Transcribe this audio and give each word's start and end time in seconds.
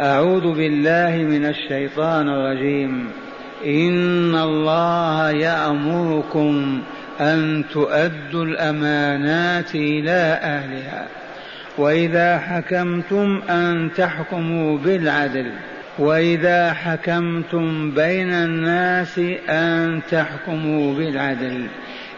أعوذ 0.00 0.54
بالله 0.54 1.16
من 1.16 1.46
الشيطان 1.46 2.28
الرجيم. 2.28 3.08
إن 3.66 4.34
الله 4.34 5.30
يأمركم 5.30 6.80
أن 7.20 7.64
تؤدوا 7.72 8.44
الأمانات 8.44 9.74
إلى 9.74 10.38
أهلها. 10.42 11.06
وإذا 11.78 12.38
حكمتم 12.38 13.42
أن 13.50 13.90
تحكموا 13.96 14.78
بالعدل. 14.78 15.50
وإذا 15.98 16.72
حكمتم 16.72 17.90
بين 17.90 18.32
الناس 18.32 19.18
أن 19.48 20.00
تحكموا 20.10 20.94
بالعدل. 20.94 21.66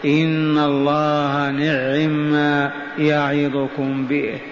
إن 0.05 0.59
الله 0.59 1.51
نعم 1.51 2.33
ما 2.33 2.71
يعظكم 2.99 4.07
به. 4.07 4.52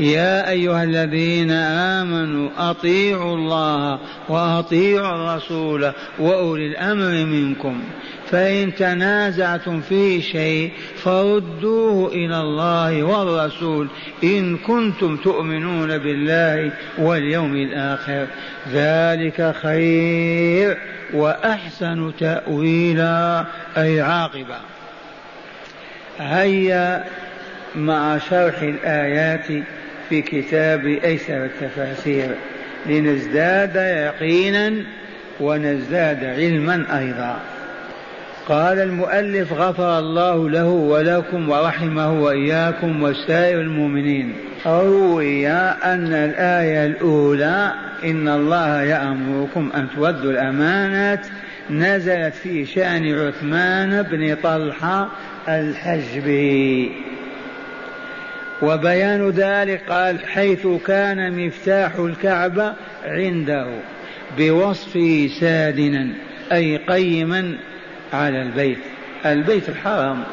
يا 0.00 0.50
أيها 0.50 0.84
الذين 0.84 1.50
آمنوا 1.50 2.50
أطيعوا 2.58 3.34
الله 3.34 3.98
وأطيعوا 4.28 5.14
الرسول 5.14 5.92
وأولي 6.18 6.66
الأمر 6.66 7.24
منكم. 7.24 7.80
فإن 8.30 8.74
تنازعتم 8.74 9.80
في 9.80 10.22
شيء 10.22 10.72
فردوه 10.96 12.08
إلى 12.08 12.40
الله 12.40 13.02
والرسول 13.02 13.88
إن 14.24 14.56
كنتم 14.56 15.16
تؤمنون 15.16 15.98
بالله 15.98 16.72
واليوم 16.98 17.56
الآخر. 17.56 18.26
ذلك 18.72 19.54
خير 19.62 20.78
وأحسن 21.14 22.12
تأويلا 22.18 23.44
أي 23.76 24.00
عاقبة. 24.00 24.58
هيا 26.18 27.04
مع 27.76 28.18
شرح 28.18 28.62
الآيات 28.62 29.64
في 30.08 30.22
كتاب 30.22 30.86
أيسر 30.86 31.44
التفاسير 31.44 32.34
لنزداد 32.86 33.76
يقينا 33.76 34.72
ونزداد 35.40 36.24
علما 36.24 36.98
أيضا. 36.98 37.40
قال 38.48 38.78
المؤلف 38.78 39.52
غفر 39.52 39.98
الله 39.98 40.50
له 40.50 40.68
ولكم 40.68 41.48
ورحمه 41.48 42.22
وإياكم 42.22 43.02
وسائر 43.02 43.60
المؤمنين. 43.60 44.34
روي 44.66 45.48
أن 45.48 46.12
الآية 46.12 46.86
الأولى 46.86 47.72
إن 48.04 48.28
الله 48.28 48.82
يأمركم 48.82 49.70
أن 49.74 49.86
تودوا 49.96 50.30
الأمانات 50.30 51.26
نزلت 51.70 52.34
في 52.34 52.66
شأن 52.66 53.18
عثمان 53.18 54.02
بن 54.02 54.36
طلحة 54.42 55.08
الحجبي. 55.48 56.92
وبيان 58.62 59.30
ذلك 59.30 59.82
قال 59.88 60.26
حيث 60.26 60.66
كان 60.86 61.46
مفتاح 61.46 61.94
الكعبة 61.94 62.72
عنده 63.04 63.66
بوصفه 64.38 65.28
سادنا 65.40 66.08
أي 66.52 66.76
قيما 66.76 67.58
على 68.12 68.42
البيت 68.42 68.78
البيت 69.26 69.68
الحرام. 69.68 70.24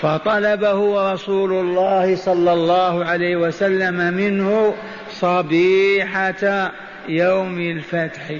فطلبه 0.00 1.12
رسول 1.12 1.52
الله 1.52 2.16
صلى 2.16 2.52
الله 2.52 3.04
عليه 3.04 3.36
وسلم 3.36 4.14
منه 4.14 4.74
صبيحة 5.10 6.72
يوم 7.08 7.60
الفتح. 7.60 8.30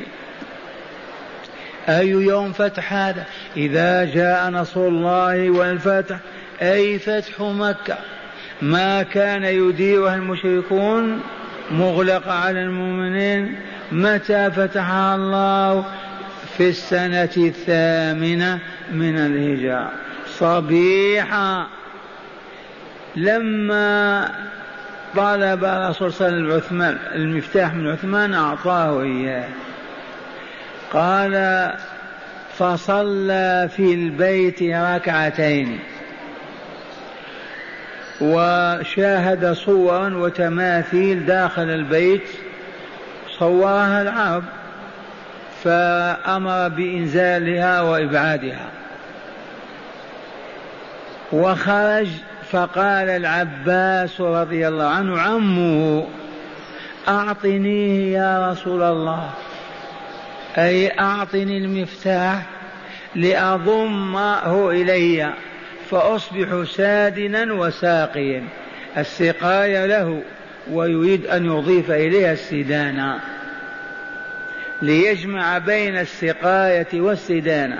أي 1.88 2.08
يوم 2.08 2.52
فتح 2.52 2.92
هذا؟ 2.92 3.24
إذا 3.56 4.04
جاء 4.04 4.50
نصر 4.50 4.80
الله 4.80 5.50
والفتح 5.50 6.18
أي 6.62 6.98
فتح 6.98 7.40
مكة؟ 7.40 7.96
ما 8.62 9.02
كان 9.02 9.44
يديرها 9.44 10.14
المشركون 10.14 11.20
مغلقة 11.70 12.32
على 12.32 12.62
المؤمنين 12.62 13.54
متى 13.92 14.50
فتحها 14.50 15.16
الله 15.16 15.84
في 16.56 16.68
السنة 16.68 17.30
الثامنة 17.36 18.58
من 18.92 19.18
الهجرة. 19.18 19.90
صبيحة. 20.26 21.66
لما 23.16 24.28
طلب 25.16 25.64
الرسول 25.64 26.12
صلى 26.12 26.28
الله 26.28 26.54
عليه 26.54 26.64
وسلم 26.64 26.98
المفتاح 27.14 27.74
من 27.74 27.88
عثمان 27.88 28.34
أعطاه 28.34 29.02
إياه. 29.02 29.48
قال 30.92 31.72
فصلى 32.58 33.68
في 33.76 33.94
البيت 33.94 34.62
ركعتين. 34.62 35.78
وشاهد 38.20 39.52
صورا 39.52 40.14
وتماثيل 40.14 41.26
داخل 41.26 41.62
البيت 41.70 42.28
صورها 43.38 44.02
العرب 44.02 44.44
فأمر 45.64 46.68
بإنزالها 46.68 47.80
وإبعادها. 47.80 48.68
وخرج 51.32 52.08
فقال 52.50 53.08
العباس 53.08 54.20
رضي 54.20 54.68
الله 54.68 54.84
عنه 54.84 55.20
عمه 55.20 56.06
أعطنيه 57.08 58.18
يا 58.18 58.50
رسول 58.50 58.82
الله. 58.82 59.30
أي 60.58 61.00
أعطني 61.00 61.58
المفتاح 61.58 62.42
لأضمه 63.14 64.70
إلي. 64.70 65.32
فأصبح 65.90 66.64
سادنا 66.76 67.52
وساقيا. 67.52 68.42
السقاية 68.98 69.86
له 69.86 70.22
ويريد 70.72 71.26
أن 71.26 71.46
يضيف 71.46 71.90
إليها 71.90 72.32
السدانة. 72.32 73.20
ليجمع 74.82 75.58
بين 75.58 75.98
السقاية 75.98 77.00
والسدانة. 77.00 77.78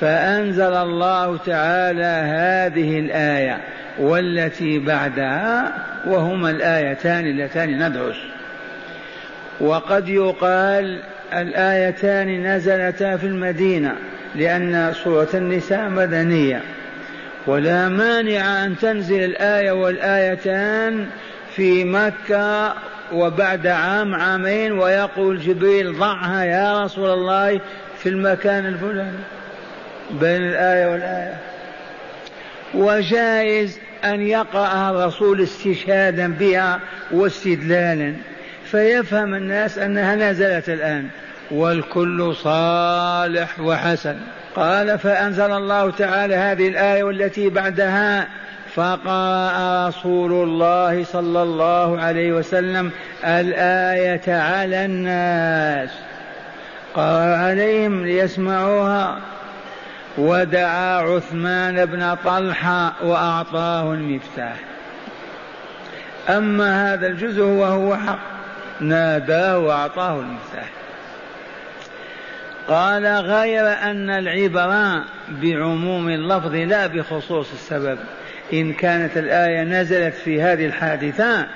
فأنزل 0.00 0.74
الله 0.74 1.36
تعالى 1.36 2.22
هذه 2.36 2.98
الآية 2.98 3.60
والتي 3.98 4.78
بعدها 4.78 5.72
وهما 6.06 6.50
الآيتان 6.50 7.26
اللتان 7.26 7.88
ندرس. 7.88 8.16
وقد 9.60 10.08
يقال 10.08 11.02
الآيتان 11.32 12.46
نزلتا 12.46 13.16
في 13.16 13.26
المدينة 13.26 13.94
لأن 14.34 14.92
سورة 15.04 15.28
النساء 15.34 15.88
مدنية. 15.88 16.62
ولا 17.48 17.88
مانع 17.88 18.64
أن 18.64 18.76
تنزل 18.76 19.24
الآية 19.24 19.72
والآيتان 19.72 21.06
في 21.56 21.84
مكة 21.84 22.74
وبعد 23.12 23.66
عام 23.66 24.14
عامين 24.14 24.72
ويقول 24.72 25.40
جبريل 25.40 25.98
ضعها 25.98 26.44
يا 26.44 26.84
رسول 26.84 27.10
الله 27.10 27.60
في 27.98 28.08
المكان 28.08 28.66
الفلاني 28.66 29.18
بين 30.10 30.42
الآية 30.42 30.86
والآية. 30.86 31.34
وجائز 32.74 33.78
أن 34.04 34.20
يقرأها 34.20 34.90
الرسول 34.90 35.42
استشهادا 35.42 36.32
بها 36.32 36.80
واستدلالا. 37.10 38.14
فيفهم 38.64 39.34
الناس 39.34 39.78
أنها 39.78 40.14
نزلت 40.14 40.68
الآن. 40.68 41.08
والكل 41.50 42.34
صالح 42.34 43.60
وحسن. 43.60 44.16
قال 44.58 44.98
فأنزل 44.98 45.52
الله 45.52 45.90
تعالى 45.90 46.34
هذه 46.34 46.68
الآية 46.68 47.02
والتي 47.02 47.48
بعدها 47.48 48.26
فقرأ 48.74 49.88
رسول 49.88 50.32
الله 50.32 51.04
صلى 51.04 51.42
الله 51.42 52.00
عليه 52.00 52.32
وسلم 52.32 52.90
الآية 53.24 54.34
على 54.40 54.84
الناس. 54.84 55.90
قرأ 56.94 57.36
عليهم 57.36 58.04
ليسمعوها. 58.04 59.18
ودعا 60.18 61.00
عثمان 61.02 61.86
بن 61.86 62.16
طلحة 62.24 62.92
وأعطاه 63.02 63.92
المفتاح. 63.92 64.56
أما 66.28 66.94
هذا 66.94 67.06
الجزء 67.06 67.42
وهو 67.42 67.96
حق. 67.96 68.18
ناداه 68.80 69.58
وأعطاه 69.58 70.20
المفتاح. 70.20 70.77
قال 72.68 73.06
غير 73.06 73.68
أن 73.68 74.10
العبرة 74.10 75.04
بعموم 75.42 76.08
اللفظ 76.08 76.54
لا 76.54 76.86
بخصوص 76.86 77.52
السبب. 77.52 77.98
إن 78.52 78.72
كانت 78.72 79.16
الآية 79.16 79.64
نزلت 79.64 80.14
في 80.14 80.42
هذه 80.42 80.66
الحادثة 80.66 81.46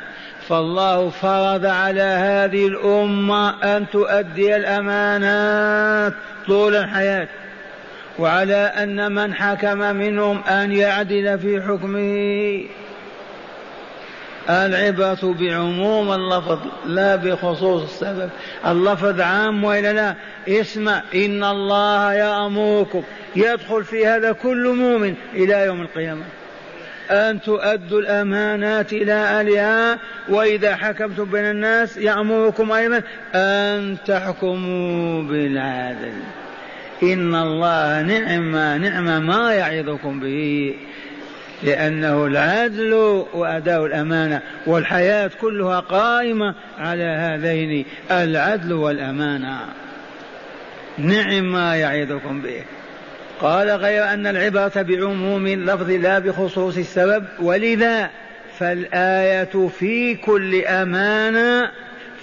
فالله 0.49 1.11
فرض 1.11 1.67
على 1.67 2.03
هذه 2.03 2.67
الأمة 2.67 3.77
أن 3.77 3.87
تؤدي 3.93 4.57
الأمانات 4.57 6.13
طول 6.47 6.77
الحياة 6.77 7.29
وعلى 8.19 8.55
أن 8.55 9.13
من 9.13 9.35
حكم 9.35 9.79
منهم 9.79 10.43
أن 10.45 10.73
يعدل 10.73 11.39
في 11.39 11.63
حكمه. 11.63 12.82
العبرة 14.51 15.35
بعموم 15.41 16.13
اللفظ 16.13 16.59
لا 16.87 17.17
بخصوص 17.17 17.83
السبب. 17.83 18.31
اللفظ 18.67 19.21
عام 19.21 19.65
وإلا 19.65 19.93
لا؟ 19.93 20.15
اسمع 20.49 21.03
إن 21.15 21.45
الله 21.45 22.15
يأمركم. 22.15 23.03
يدخل 23.37 23.85
في 23.85 24.07
هذا 24.07 24.33
كل 24.33 24.69
مؤمن 24.69 25.15
إلى 25.35 25.67
يوم 25.67 25.83
القيامة. 25.83 26.23
أن 27.11 27.41
تؤدوا 27.41 28.01
الأمانات 28.01 28.93
إلى 28.93 29.13
أهلها 29.13 29.99
وإذا 30.29 30.77
حكمتم 30.77 31.25
بين 31.25 31.45
الناس 31.45 31.97
يأمركم 31.97 32.73
أيضا 32.73 33.03
أن 33.35 33.97
تحكموا 34.07 35.23
بالعدل. 35.23 36.13
إن 37.03 37.35
الله 37.35 38.03
نعم 38.03 38.57
نعم 38.83 39.27
ما 39.27 39.55
يعظكم 39.55 40.21
به. 40.21 40.75
لأنه 41.63 42.27
العدل 42.27 42.93
وأداء 43.35 43.87
الأمانة 43.87 44.41
والحياة 44.67 45.31
كلها 45.41 45.81
قائمة 45.81 46.55
على 46.79 47.05
هذين 47.05 47.85
العدل 48.11 48.73
والأمانة. 48.73 49.59
نعم 50.99 51.53
ما 51.53 51.77
يعظكم 51.77 52.43
به. 52.43 52.65
قال 53.41 53.71
غير 53.71 54.05
أن 54.05 54.27
العبرة 54.27 54.83
بعموم 54.83 55.47
اللفظ 55.47 55.91
لا 55.91 56.19
بخصوص 56.19 56.77
السبب 56.77 57.25
ولذا 57.41 58.11
فالآية 58.59 59.69
في 59.79 60.15
كل 60.15 60.65
أمانة 60.65 61.71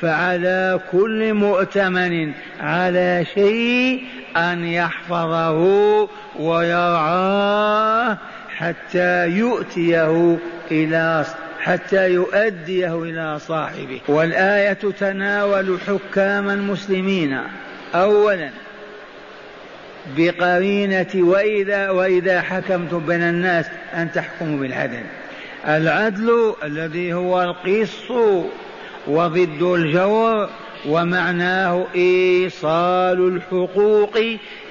فعلى 0.02 0.80
كل 0.92 1.34
مؤتمن 1.34 2.32
على 2.60 3.26
شيء 3.34 4.04
أن 4.38 4.64
يحفظه 4.64 5.60
ويرعاه 6.40 8.18
حتى 8.60 9.28
يؤتيه 9.28 10.38
إلى 10.72 11.26
حتى 11.60 12.10
يؤديه 12.10 13.04
إلى 13.04 13.40
صاحبه. 13.40 14.02
والآية 14.08 14.74
تناول 14.74 15.78
حكام 15.88 16.50
المسلمين. 16.50 17.40
أولا 17.96 18.50
بقرينة 20.18 21.08
وإذا 21.16 21.90
وإذا 21.90 22.42
حكمتم 22.42 23.00
بين 23.00 23.22
الناس 23.22 23.66
أن 23.94 24.12
تحكموا 24.12 24.60
بالعدل. 24.60 25.04
العدل 25.68 26.54
الذي 26.64 27.14
هو 27.14 27.42
القسط 27.42 28.12
وضد 29.08 29.62
الجور 29.62 30.50
ومعناه 30.88 31.86
إيصال 31.96 33.28
الحقوق 33.28 34.18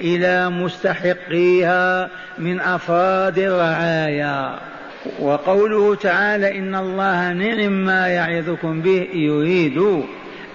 إلى 0.01 0.49
مستحقيها 0.49 2.09
من 2.37 2.59
أفراد 2.59 3.39
الرعايا. 3.39 4.59
وقوله 5.19 5.95
تعالى 5.95 6.57
إن 6.57 6.75
الله 6.75 7.33
نعم 7.33 7.71
ما 7.71 8.07
يعظكم 8.07 8.81
به 8.81 9.07
يريد 9.13 10.03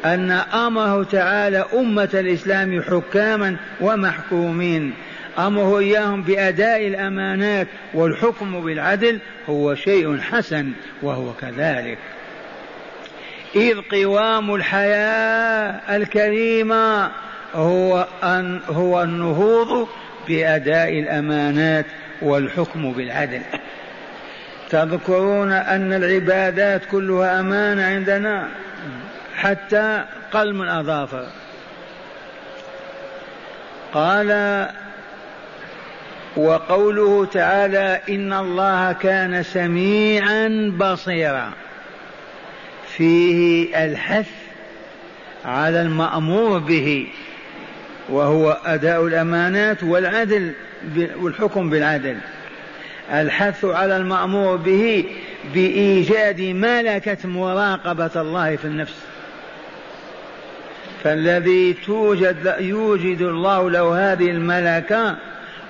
أن 0.05 0.31
أمره 0.31 1.05
تعالى 1.05 1.65
أمة 1.75 2.09
الإسلام 2.15 2.83
حكاما 2.83 3.57
ومحكومين. 3.81 4.93
أمره 5.39 5.79
إياهم 5.79 6.23
بأداء 6.23 6.87
الأمانات 6.87 7.69
والحكم 7.95 8.65
بالعدل 8.65 9.19
هو 9.49 9.75
شيء 9.75 10.19
حسن 10.19 10.73
وهو 11.03 11.33
كذلك. 11.33 11.99
إذ 13.57 13.81
قوام 13.81 14.55
الحياة 14.55 15.97
الكريمة 15.97 17.11
هو 17.55 18.07
أن 18.23 18.61
هو 18.69 19.03
النهوض 19.03 19.89
بأداء 20.29 20.99
الأمانات 20.99 21.87
والحكم 22.23 22.93
بالعدل. 22.93 23.41
تذكرون 24.71 25.53
أن 25.53 25.93
العبادات 25.93 26.83
كلها 26.91 27.41
أمانة 27.41 27.85
عندنا 27.85 28.49
حتى 29.37 30.05
قلم 30.33 30.63
الأظافر 30.63 31.27
قال 33.93 34.69
وقوله 36.37 37.27
تعالى 37.27 38.01
إن 38.09 38.33
الله 38.33 38.93
كان 38.93 39.43
سميعا 39.43 40.73
بصيرا. 40.79 41.53
فيه 42.97 43.85
الحث 43.85 44.27
على 45.45 45.83
المأمور 45.83 46.59
به 46.59 47.07
وهو 48.09 48.59
أداء 48.65 49.07
الأمانات 49.07 49.83
والعدل 49.83 50.53
والحكم 51.17 51.71
بالعدل. 51.71 52.17
الحث 53.13 53.65
على 53.65 53.97
المأمور 53.97 54.57
به 54.57 55.05
بإيجاد 55.55 56.41
ملكة 56.41 57.29
مراقبة 57.29 58.11
الله 58.17 58.57
في 58.57 58.65
النفس. 58.65 58.95
فالذي 61.05 61.73
توجد 61.87 62.55
يوجد 62.61 63.21
الله 63.23 63.71
له 63.71 64.13
هذه 64.13 64.31
الملكة 64.31 65.17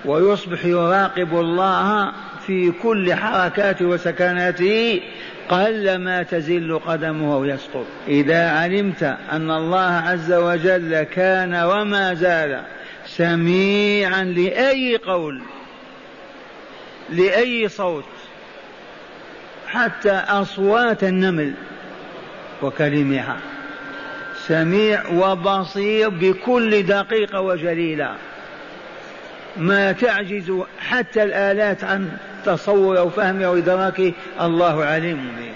ويصبح 0.05 0.65
يراقب 0.65 1.35
الله 1.35 2.13
في 2.47 2.73
كل 2.83 3.15
حركاته 3.15 3.85
وسكناته 3.87 5.01
قل 5.49 5.97
ما 5.97 6.23
تزل 6.23 6.79
قدمه 6.79 7.39
ويسقط 7.39 7.87
إذا 8.09 8.51
علمت 8.51 9.03
أن 9.33 9.51
الله 9.51 9.91
عز 9.91 10.33
وجل 10.33 11.03
كان 11.03 11.55
وما 11.55 12.15
زال 12.15 12.63
سميعا 13.07 14.25
لأي 14.25 14.97
قول 14.97 15.43
لأي 17.11 17.69
صوت 17.69 18.05
حتى 19.67 20.13
أصوات 20.13 21.05
النمل 21.05 21.55
وكلمها 22.63 23.37
سميع 24.47 25.09
وبصير 25.09 26.09
بكل 26.09 26.83
دقيقة 26.83 27.41
وجليلة. 27.41 28.15
ما 29.57 29.93
تعجز 29.93 30.53
حتى 30.79 31.23
الآلات 31.23 31.85
عن 31.85 32.11
تصور 32.45 32.99
أو 32.99 33.11
فهم 33.11 33.43
أو 33.43 33.57
إدراك 33.57 34.15
الله 34.41 34.85
عليم. 34.85 35.37
به 35.39 35.53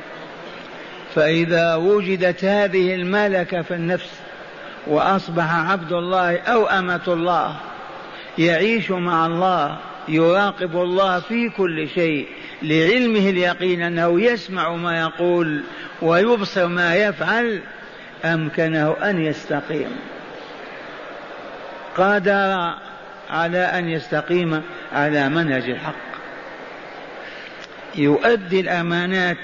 فإذا 1.14 1.74
وجدت 1.74 2.44
هذه 2.44 2.94
الملكة 2.94 3.62
في 3.62 3.74
النفس 3.74 4.10
وأصبح 4.86 5.54
عبد 5.54 5.92
الله 5.92 6.38
أو 6.38 6.66
أمة 6.66 7.00
الله 7.08 7.56
يعيش 8.38 8.90
مع 8.90 9.26
الله 9.26 9.76
يراقب 10.08 10.76
الله 10.76 11.20
في 11.20 11.50
كل 11.50 11.88
شيء 11.88 12.28
لعلمه 12.62 13.30
اليقين 13.30 13.82
أنه 13.82 14.20
يسمع 14.20 14.76
ما 14.76 15.00
يقول 15.00 15.62
ويبصر 16.02 16.66
ما 16.66 16.96
يفعل 16.96 17.62
أمكنه 18.24 18.96
أن 19.02 19.24
يستقيم. 19.24 19.90
قدر 21.96 22.74
على 23.30 23.58
أن 23.58 23.88
يستقيم 23.88 24.62
على 24.92 25.28
منهج 25.28 25.70
الحق. 25.70 26.07
يؤدي 27.98 28.60
الأمانات 28.60 29.36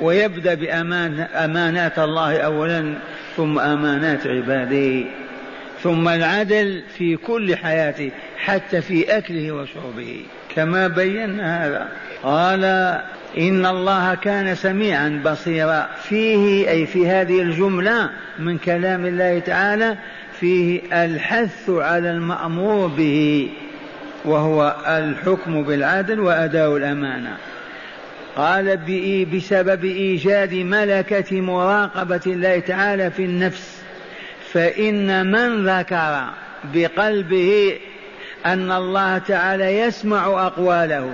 ويبدأ 0.00 0.54
بأمان 0.54 1.20
أمانات 1.20 1.98
الله 1.98 2.38
أولا 2.38 2.94
ثم 3.36 3.58
أمانات 3.58 4.26
عباده 4.26 5.04
ثم 5.82 6.08
العدل 6.08 6.82
في 6.98 7.16
كل 7.16 7.56
حياته 7.56 8.10
حتى 8.38 8.80
في 8.80 9.18
أكله 9.18 9.52
وشربه. 9.52 10.20
كما 10.56 10.88
بينا 10.88 11.66
هذا. 11.66 11.88
قال 12.22 12.64
إن 13.38 13.66
الله 13.66 14.14
كان 14.14 14.54
سميعا 14.54 15.22
بصيرا. 15.24 15.88
فيه 16.02 16.70
أي 16.70 16.86
في 16.86 17.08
هذه 17.08 17.42
الجملة 17.42 18.10
من 18.38 18.58
كلام 18.58 19.06
الله 19.06 19.38
تعالى 19.38 19.96
فيه 20.40 20.80
الحث 20.92 21.70
على 21.70 22.10
المأمور 22.10 22.86
به 22.86 23.50
وهو 24.24 24.76
الحكم 24.86 25.62
بالعدل 25.62 26.20
وأداء 26.20 26.76
الأمانة. 26.76 27.36
قال 28.38 28.76
بسبب 29.34 29.84
إيجاد 29.84 30.54
ملكة 30.54 31.40
مراقبة 31.40 32.20
الله 32.26 32.58
تعالى 32.58 33.10
في 33.10 33.24
النفس. 33.24 33.82
فإن 34.52 35.26
من 35.26 35.68
ذكر 35.68 36.24
بقلبه 36.74 37.78
أن 38.46 38.72
الله 38.72 39.18
تعالى 39.18 39.78
يسمع 39.78 40.46
أقواله 40.46 41.12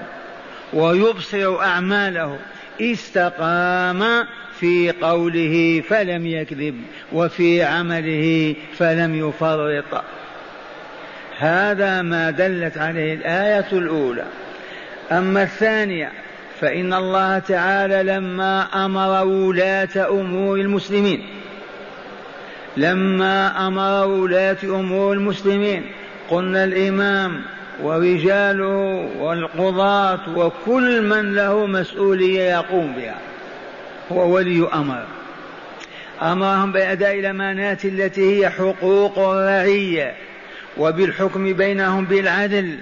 ويبصر 0.72 1.60
أعماله 1.60 2.38
استقام 2.80 4.26
في 4.60 4.92
قوله 5.02 5.82
فلم 5.88 6.26
يكذب 6.26 6.80
وفي 7.12 7.62
عمله 7.62 8.54
فلم 8.78 9.28
يفرط. 9.28 10.04
هذا 11.38 12.02
ما 12.02 12.30
دلت 12.30 12.78
عليه 12.78 13.14
الآية 13.14 13.72
الأولى. 13.72 14.24
أما 15.12 15.42
الثانية 15.42 16.12
فإن 16.60 16.94
الله 16.94 17.38
تعالى 17.38 18.02
لما 18.02 18.84
أمر 18.86 19.26
ولاة 19.26 20.10
أمور 20.10 20.58
المسلمين 20.58 21.26
لما 22.76 23.66
أمر 23.66 24.06
ولاة 24.06 24.56
أمور 24.64 25.12
المسلمين 25.12 25.84
قلنا 26.30 26.64
الإمام 26.64 27.42
ورجاله 27.82 29.08
والقضاة 29.18 30.20
وكل 30.36 31.02
من 31.02 31.34
له 31.34 31.66
مسؤولية 31.66 32.42
يقوم 32.42 32.92
بها 32.96 33.18
هو 34.12 34.34
ولي 34.34 34.68
أمر. 34.74 35.04
أمرهم 36.22 36.72
بأداء 36.72 37.18
الأمانات 37.18 37.84
التي 37.84 38.40
هي 38.40 38.50
حقوق 38.50 39.18
الرعية 39.18 40.14
وبالحكم 40.76 41.52
بينهم 41.52 42.04
بالعدل 42.04 42.78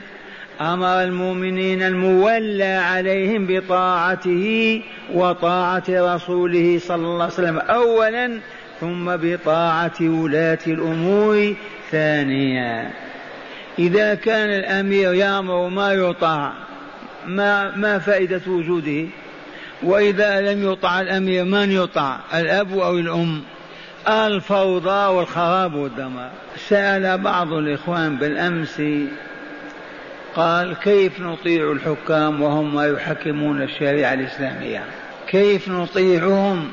أمر 0.63 1.03
المؤمنين 1.03 1.83
المولى 1.83 2.75
عليهم 2.75 3.47
بطاعته 3.47 4.83
وطاعة 5.15 5.85
رسوله 5.89 6.79
صلى 6.79 7.07
الله 7.07 7.23
عليه 7.23 7.35
وسلم 7.35 7.59
اولا 7.59 8.39
ثم 8.81 9.17
بطاعة 9.17 10.01
ولاة 10.01 10.59
الأمور 10.67 11.55
ثانيا. 11.91 12.91
إذا 13.79 14.15
كان 14.15 14.49
الأمير 14.49 15.15
يأمر 15.15 15.69
ما 15.69 15.93
يطاع 15.93 16.53
ما 17.27 17.77
ما 17.77 17.99
فائدة 17.99 18.41
وجوده؟ 18.47 19.07
وإذا 19.83 20.41
لم 20.41 20.73
يطع 20.73 21.01
الأمير 21.01 21.45
من 21.45 21.73
يطع 21.73 22.17
الأب 22.35 22.79
أو 22.79 22.99
الأم؟ 22.99 23.43
الفوضى 24.09 25.15
والخراب 25.15 25.75
والدمار. 25.75 26.31
سأل 26.69 27.19
بعض 27.19 27.53
الإخوان 27.53 28.17
بالأمس 28.17 28.83
قال 30.37 30.77
كيف 30.77 31.21
نطيع 31.21 31.73
الحكام 31.73 32.43
وهم 32.43 32.75
ما 32.75 32.87
يحكمون 32.87 33.63
الشريعة 33.63 34.15
الإسلامية؟ 34.15 34.85
كيف 35.29 35.69
نطيعهم 35.69 36.69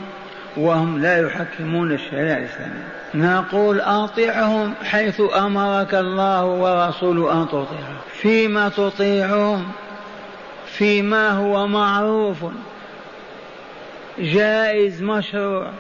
وهم 0.58 1.01
لا 1.01 1.18
يحكمون 1.18 1.92
الشريعة 1.92 2.38
الإسلامية؟ 2.38 2.88
نقول 3.13 3.82
أطيعهم 3.82 4.74
حيث 4.84 5.22
أمرك 5.36 5.96
الله 5.96 6.46
ورسوله 6.46 7.42
أن 7.42 7.48
تطيعهم 7.48 7.98
فيما 8.22 8.70
تطيعهم 8.70 9.72
فيما 10.66 11.30
هو 11.30 11.68
معروف. 11.68 12.38
جائز 14.20 15.01
مشروع. 15.01 15.72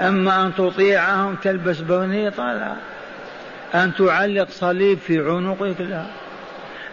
أما 0.00 0.42
أن 0.42 0.54
تطيعهم 0.54 1.34
تلبس 1.34 1.80
برنيطة 1.80 2.52
لا. 2.52 2.74
أن 3.74 3.94
تعلق 3.94 4.50
صليب 4.50 4.98
في 4.98 5.18
عنقك 5.18 5.80
لا. 5.80 6.04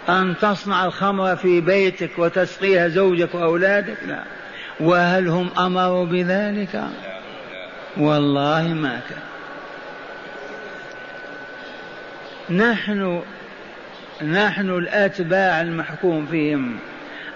أن 0.09 0.35
تصنع 0.41 0.85
الخمر 0.85 1.35
في 1.35 1.61
بيتك 1.61 2.19
وتسقيها 2.19 2.87
زوجك 2.87 3.35
وأولادك؟ 3.35 3.97
لا. 4.07 4.23
وهل 4.79 5.27
هم 5.27 5.49
أمروا 5.57 6.05
بذلك؟ 6.05 6.83
والله 7.97 8.67
ما 8.67 8.99
كان. 9.09 9.29
نحن 12.57 13.21
نحن 14.21 14.69
الأتباع 14.69 15.61
المحكوم 15.61 16.25
فيهم. 16.25 16.79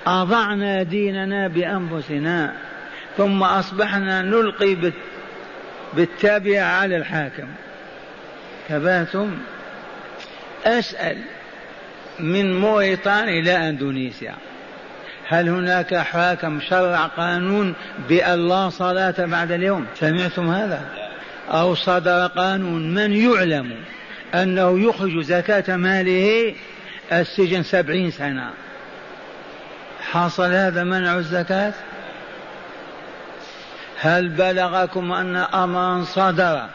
أضعنا 0.08 0.84
ديننا 0.84 1.48
بأنفسنا 1.48 2.53
ثم 3.18 3.44
أصبحنا 3.44 4.22
نلقي 4.22 4.77
بالتابع 5.94 6.62
على 6.62 6.98
الحاكم. 6.98 7.48
تباتم 8.70 9.38
أسأل. 10.65 11.18
من 12.20 12.60
موريتانيا 12.60 13.39
إلى 13.39 13.70
أندونيسيا. 13.70 14.36
هل 15.27 15.50
هناك 15.50 15.96
حاكم 15.96 16.60
شرع 16.70 17.05
قانون 17.05 17.74
بأن 18.10 18.48
لا 18.48 18.70
صلاة 18.70 19.15
بعد 19.17 19.51
اليوم؟ 19.51 19.86
سمعتم 19.96 20.50
هذا؟ 20.50 20.82
أو 21.50 21.75
صدر 21.75 22.27
قانون 22.27 22.93
من 22.93 23.13
يعلم 23.13 23.75
أنه 24.36 24.79
يخرج 24.79 25.24
زكاة 25.24 25.75
ماله 25.75 26.55
السجن 27.12 27.63
سبعين 27.63 28.12
سنة؟ 28.12 28.50
حصل 30.12 30.51
هذا 30.51 30.84
منع 30.84 31.17
الزكاة؟ 31.17 31.74
هل 34.00 34.29
بلغكم 34.29 35.12
أن 35.12 35.36
أمرا 35.36 36.03
صدر 36.03 36.65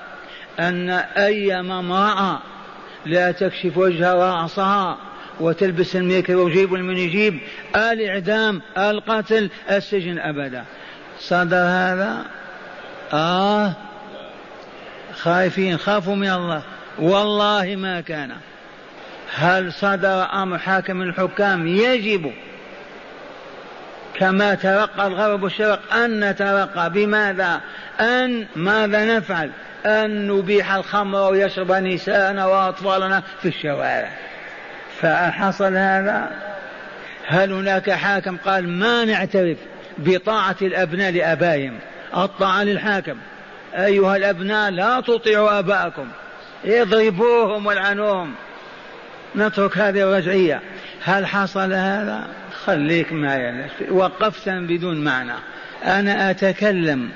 أن 0.60 0.90
أي 0.90 1.60
امرأة 1.60 2.38
لا 3.06 3.32
تكشف 3.32 3.76
وجه 3.76 4.12
رأسها 4.12 4.98
وتلبس 5.40 5.96
الميكرو 5.96 6.44
وجيب 6.44 6.72
من 6.72 6.96
يجيب 6.96 7.38
الإعدام 7.76 8.62
القتل 8.78 9.50
السجن 9.70 10.18
أبدا. 10.18 10.64
صدر 11.18 11.56
هذا؟ 11.56 12.24
آه. 13.12 13.72
خايفين 15.14 15.78
خافوا 15.78 16.16
من 16.16 16.30
الله. 16.30 16.62
والله 16.98 17.76
ما 17.76 18.00
كان. 18.00 18.32
هل 19.34 19.72
صدر 19.72 20.28
أمر 20.32 20.58
حاكم 20.58 21.02
الحكام؟ 21.02 21.66
يجب. 21.66 22.32
كما 24.14 24.54
ترقى 24.54 25.06
الغرب 25.06 25.42
والشرق 25.42 25.94
أن 25.94 26.30
نترقى. 26.30 26.90
بماذا؟ 26.90 27.60
أن 28.00 28.46
ماذا 28.56 29.16
نفعل؟ 29.16 29.50
أن 29.86 30.28
نبيح 30.28 30.74
الخمر 30.74 31.30
ويشرب 31.30 31.72
نساءنا 31.72 32.46
وأطفالنا 32.46 33.22
في 33.42 33.48
الشوارع. 33.48 34.27
فحصل 35.00 35.76
هذا. 35.76 36.30
هل 37.26 37.52
هناك 37.52 37.90
حاكم 37.90 38.36
قال 38.36 38.68
ما 38.68 39.04
نعترف 39.04 39.58
بطاعة 39.98 40.56
الأبناء 40.62 41.10
لآبائهم؟ 41.12 41.78
الطاعة 42.16 42.62
للحاكم. 42.62 43.16
أيها 43.74 44.16
الأبناء 44.16 44.70
لا 44.70 45.00
تطيعوا 45.00 45.58
آباءكم. 45.58 46.08
اضربوهم 46.64 47.66
والعنوهم. 47.66 48.34
نترك 49.36 49.78
هذه 49.78 50.02
الرجعية. 50.02 50.60
هل 51.04 51.26
حصل 51.26 51.72
هذا؟ 51.72 52.26
خليك 52.64 53.12
معي. 53.12 53.64
وقفت 53.90 54.48
بدون 54.48 55.04
معنى. 55.04 55.32
أنا 55.84 56.30
أتكلم. 56.30 57.10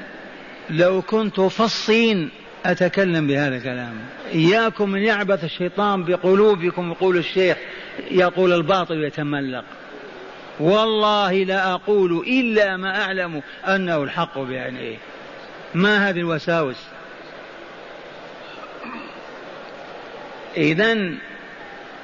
لو 0.71 1.03
كنت 1.03 1.41
فصين 1.41 2.31
أتكلم 2.65 3.27
بهذا 3.27 3.57
الكلام. 3.57 3.95
إياكم 4.35 4.95
أن 4.95 5.03
يعبث 5.03 5.45
الشيطان 5.45 6.05
بقلوبكم 6.05 6.91
يقول 6.91 7.17
الشيخ 7.17 7.57
يقول 8.11 8.53
الباطل 8.53 9.05
يتملق. 9.05 9.65
والله 10.61 11.33
لا 11.33 11.75
أقول 11.75 12.25
إلا 12.27 12.77
ما 12.77 13.03
أعلم 13.03 13.43
أنه 13.69 14.03
الحق 14.03 14.39
بعينه 14.39 14.97
ما 15.75 16.09
هذه 16.09 16.19
الوساوس؟ 16.19 16.77
إذا 20.57 20.97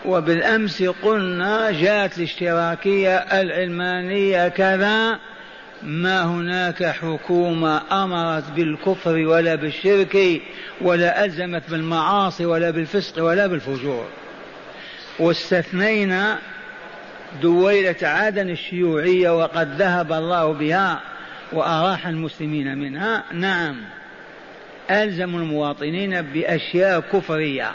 وبالأمس 0.04 0.82
قلنا 0.82 1.70
جاءت 1.70 2.18
الاشتراكية 2.18 3.16
العلمانية 3.16 4.48
كذا 4.48 5.18
ما 5.82 6.24
هناك 6.24 6.84
حكومة 6.84 7.82
أمرت 8.04 8.50
بالكفر 8.50 9.16
ولا 9.16 9.54
بالشرك 9.54 10.42
ولا 10.80 11.24
ألزمت 11.24 11.70
بالمعاصي 11.70 12.46
ولا 12.46 12.70
بالفسق 12.70 13.24
ولا 13.24 13.46
بالفجور. 13.46 14.06
واستثنينا 15.18 16.38
دويلة 17.42 17.96
عدن 18.02 18.50
الشيوعية 18.50 19.38
وقد 19.38 19.74
ذهب 19.82 20.12
الله 20.12 20.52
بها 20.52 21.00
وأراح 21.52 22.06
المسلمين 22.06 22.78
منها. 22.78 23.24
نعم 23.32 23.76
ألزم 24.90 25.36
المواطنين 25.36 26.22
بأشياء 26.22 27.00
كفرية. 27.00 27.72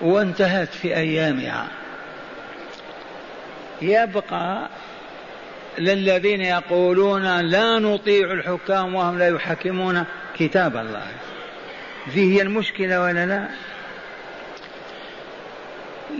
وانتهت 0.00 0.68
في 0.68 0.96
أيامها. 0.96 1.66
يبقى 3.82 4.68
للذين 5.78 6.40
يقولون 6.40 7.40
لا 7.40 7.78
نطيع 7.78 8.32
الحكام 8.32 8.94
وهم 8.94 9.18
لا 9.18 9.28
يحكمون 9.28 10.04
كتاب 10.38 10.76
الله. 10.76 11.06
ذي 12.08 12.36
هي 12.36 12.42
المشكلة 12.42 13.00
ولا 13.02 13.26
لا؟ 13.26 13.48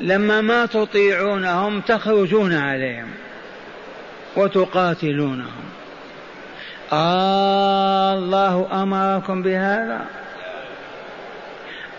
لما 0.03 0.41
ما 0.41 0.67
تطيعونهم 0.67 1.81
تخرجون 1.81 2.55
عليهم 2.55 3.11
وتقاتلونهم. 4.37 5.65
آه 6.93 8.15
الله 8.15 8.83
أمركم 8.83 9.43
بهذا. 9.43 10.05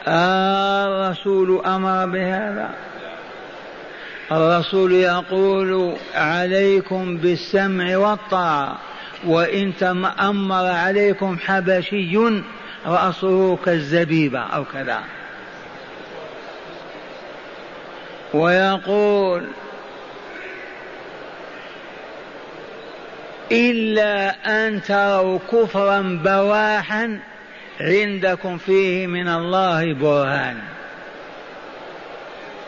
آه 0.08 0.88
الرسول 0.88 1.62
أمر 1.66 2.06
بهذا. 2.06 2.70
الرسول 4.32 4.92
يقول 4.92 5.96
عليكم 6.16 7.18
بالسمع 7.18 7.98
والطاعة 7.98 8.78
وإن 9.26 9.74
تأمر 9.80 10.66
عليكم 10.66 11.38
حبشي 11.40 12.18
رأسه 12.86 13.56
كالزبيبة 13.56 14.40
أو 14.40 14.66
كذا. 14.66 15.00
ويقول 18.34 19.48
إلا 23.52 24.36
أن 24.46 24.82
تروا 24.82 25.40
كفرا 25.52 26.20
بواحا 26.24 27.20
عندكم 27.82 28.58
فيه 28.58 29.08
من 29.08 29.28
الله 29.28 29.94
برهان. 29.94 30.58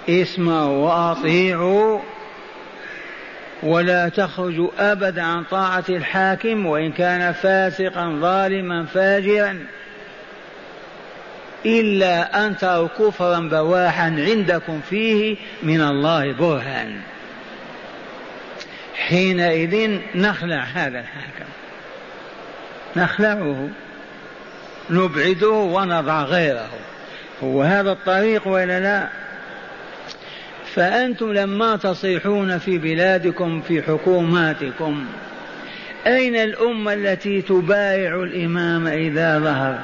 اسمعوا 0.09 0.87
وأطيعوا 0.87 1.99
ولا 3.63 4.09
تخرجوا 4.09 4.69
أبدا 4.79 5.23
عن 5.23 5.43
طاعة 5.43 5.83
الحاكم 5.89 6.65
وإن 6.65 6.91
كان 6.91 7.33
فاسقا 7.33 8.17
ظالما 8.21 8.85
فاجرا 8.85 9.59
إلا 11.65 12.45
أن 12.45 12.57
تروا 12.57 12.87
كفرا 12.87 13.39
بواحا 13.39 14.05
عندكم 14.05 14.81
فيه 14.89 15.37
من 15.63 15.81
الله 15.81 16.33
برهان. 16.33 17.01
حينئذ 18.95 19.99
نخلع 20.15 20.63
هذا 20.63 20.99
الحاكم. 20.99 21.49
نخلعه. 22.95 23.69
نبعده 24.89 25.49
ونضع 25.49 26.23
غيره. 26.23 26.69
هو 27.43 27.63
هذا 27.63 27.91
الطريق 27.91 28.47
ولا 28.47 28.79
لا؟ 28.79 29.07
فأنتم 30.79 31.33
لما 31.33 31.75
تصيحون 31.75 32.57
في 32.57 32.77
بلادكم 32.77 33.61
في 33.61 33.81
حكوماتكم 33.81 35.05
أين 36.07 36.35
الأمة 36.35 36.93
التي 36.93 37.41
تبايع 37.41 38.23
الإمام 38.23 38.87
إذا 38.87 39.39
ظهر؟ 39.39 39.79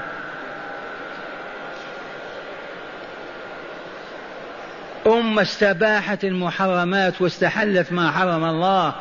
أمة 5.07 5.41
استباحت 5.41 6.23
المحرمات 6.23 7.21
واستحلت 7.21 7.91
ما 7.91 8.11
حرم 8.11 8.43
الله 8.43 8.95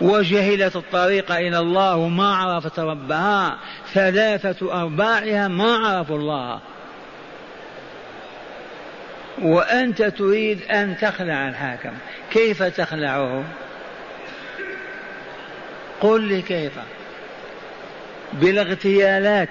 وجهلت 0.00 0.76
الطريق 0.76 1.32
إلى 1.32 1.58
الله 1.58 1.96
وما 1.96 2.34
عرفت 2.34 2.78
ربها 2.78 3.56
ثلاثة 3.92 4.82
أرباعها 4.82 5.48
ما 5.48 5.76
عرفوا 5.76 6.16
الله. 6.16 6.60
وأنت 9.38 10.02
تريد 10.02 10.62
أن 10.62 10.96
تخلع 11.00 11.48
الحاكم. 11.48 11.92
كيف 12.30 12.62
تخلعه؟ 12.62 13.44
قل 16.00 16.20
لي 16.22 16.42
كيف. 16.42 16.72
بالاغتيالات. 18.32 19.48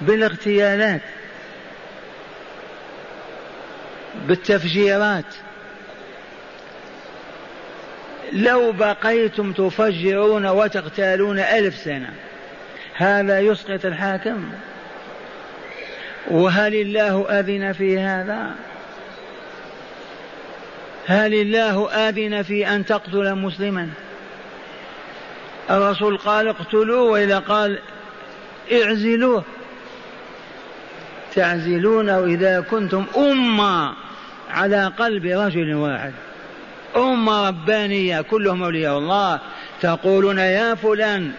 بالاغتيالات. 0.00 1.00
بالتفجيرات. 4.26 5.34
لو 8.32 8.72
بقيتم 8.72 9.52
تفجرون 9.52 10.46
وتغتالون 10.46 11.38
ألف 11.38 11.76
سنة 11.76 12.10
هذا 12.94 13.40
يسقط 13.40 13.84
الحاكم؟ 13.84 14.52
وهل 16.30 16.74
الله 16.74 17.40
أذن 17.40 17.72
في 17.72 17.98
هذا؟ 17.98 18.50
هل 21.06 21.34
الله 21.34 21.90
آذن 21.90 22.42
في 22.42 22.68
أن 22.68 22.86
تقتل 22.86 23.34
مسلما؟ 23.34 23.88
الرسول 25.70 26.18
قال 26.18 26.48
اقتلوه 26.48 27.10
وإذا 27.10 27.38
قال 27.38 27.78
اعزلوه 28.72 29.44
تعزلونه 31.34 32.24
إذا 32.24 32.60
كنتم 32.60 33.04
أمة 33.16 33.94
على 34.50 34.92
قلب 34.98 35.26
رجل 35.26 35.74
واحد. 35.74 36.12
أمة 36.96 37.48
ربانية 37.48 38.20
كلهم 38.20 38.62
أولياء 38.62 38.98
الله. 38.98 39.40
تقولون 39.80 40.38
يا 40.38 40.74
فلان 40.74 41.32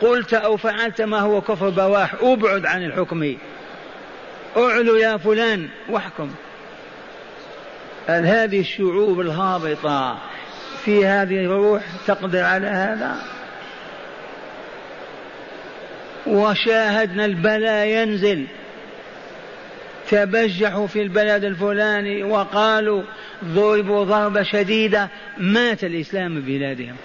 قلت 0.00 0.34
أو 0.34 0.56
فعلت 0.56 1.02
ما 1.02 1.20
هو 1.20 1.40
كفر 1.40 1.68
بواح 1.68 2.14
أبعد 2.22 2.66
عن 2.66 2.84
الحكم. 2.84 3.36
أعلو 4.56 4.96
يا 4.96 5.16
فلان 5.16 5.68
واحكم. 5.88 6.30
هذه 8.06 8.60
الشعوب 8.60 9.20
الهابطة 9.20 10.18
في 10.84 11.06
هذه 11.06 11.44
الروح 11.44 11.82
تقدر 12.06 12.42
على 12.42 12.66
هذا؟ 12.66 13.16
وشاهدنا 16.26 17.24
البلاء 17.24 17.86
ينزل. 17.86 18.46
تبجحوا 20.10 20.86
في 20.86 21.02
البلد 21.02 21.44
الفلاني 21.44 22.22
وقالوا 22.22 23.02
ضربوا 23.44 24.04
ضربة 24.04 24.42
شديدة 24.42 25.08
مات 25.38 25.84
الإسلام 25.84 26.40
ببلادهم. 26.40 26.96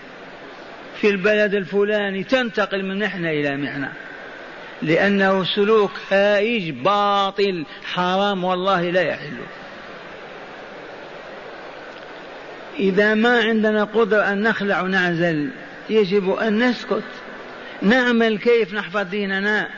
في 1.02 1.10
البلد 1.10 1.54
الفلاني 1.54 2.24
تنتقل 2.24 2.86
من 2.86 3.00
محنة 3.00 3.30
إلى 3.30 3.58
محنة 3.58 3.92
لأنه 4.82 5.44
سلوك 5.56 5.92
هائج 6.12 6.70
باطل 6.70 7.66
حرام 7.94 8.44
والله 8.44 8.90
لا 8.90 9.02
يحل. 9.02 9.38
إذا 12.80 13.14
ما 13.14 13.40
عندنا 13.40 13.84
قدرة 13.84 14.22
أن 14.22 14.42
نخلع 14.42 14.82
ونعزل 14.82 15.50
يجب 15.90 16.34
أن 16.34 16.70
نسكت. 16.70 17.04
نعمل 17.82 18.38
كيف 18.38 18.74
نحفظ 18.74 19.10
ديننا؟ 19.10 19.70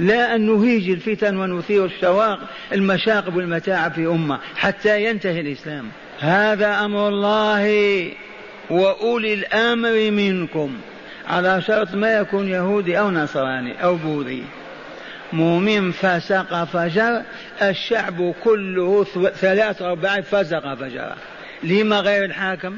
لا 0.00 0.34
أن 0.34 0.46
نهيج 0.46 0.90
الفتن 0.90 1.36
ونثير 1.36 1.84
الشواق 1.84 2.38
المشاقب 2.72 3.36
والمتاعب 3.36 3.92
في 3.92 4.06
أمة 4.06 4.38
حتى 4.56 5.04
ينتهي 5.04 5.40
الإسلام. 5.40 5.88
هذا 6.20 6.84
أمر 6.84 7.08
الله 7.08 8.12
وأولي 8.70 9.34
الأمر 9.34 10.10
منكم. 10.10 10.76
على 11.28 11.62
شرط 11.62 11.94
ما 11.94 12.18
يكون 12.18 12.48
يهودي 12.48 12.98
أو 12.98 13.10
نصراني 13.10 13.84
أو 13.84 13.96
بوذي. 13.96 14.44
مؤمن 15.32 15.92
فسق 15.92 16.64
فجر 16.64 17.22
الشعب 17.62 18.34
كله 18.44 19.04
ثلاث 19.34 19.82
أرباع 19.82 20.20
فسق 20.20 20.74
فجر 20.74 21.12
لما 21.62 22.00
غير 22.00 22.24
الحاكم؟ 22.24 22.76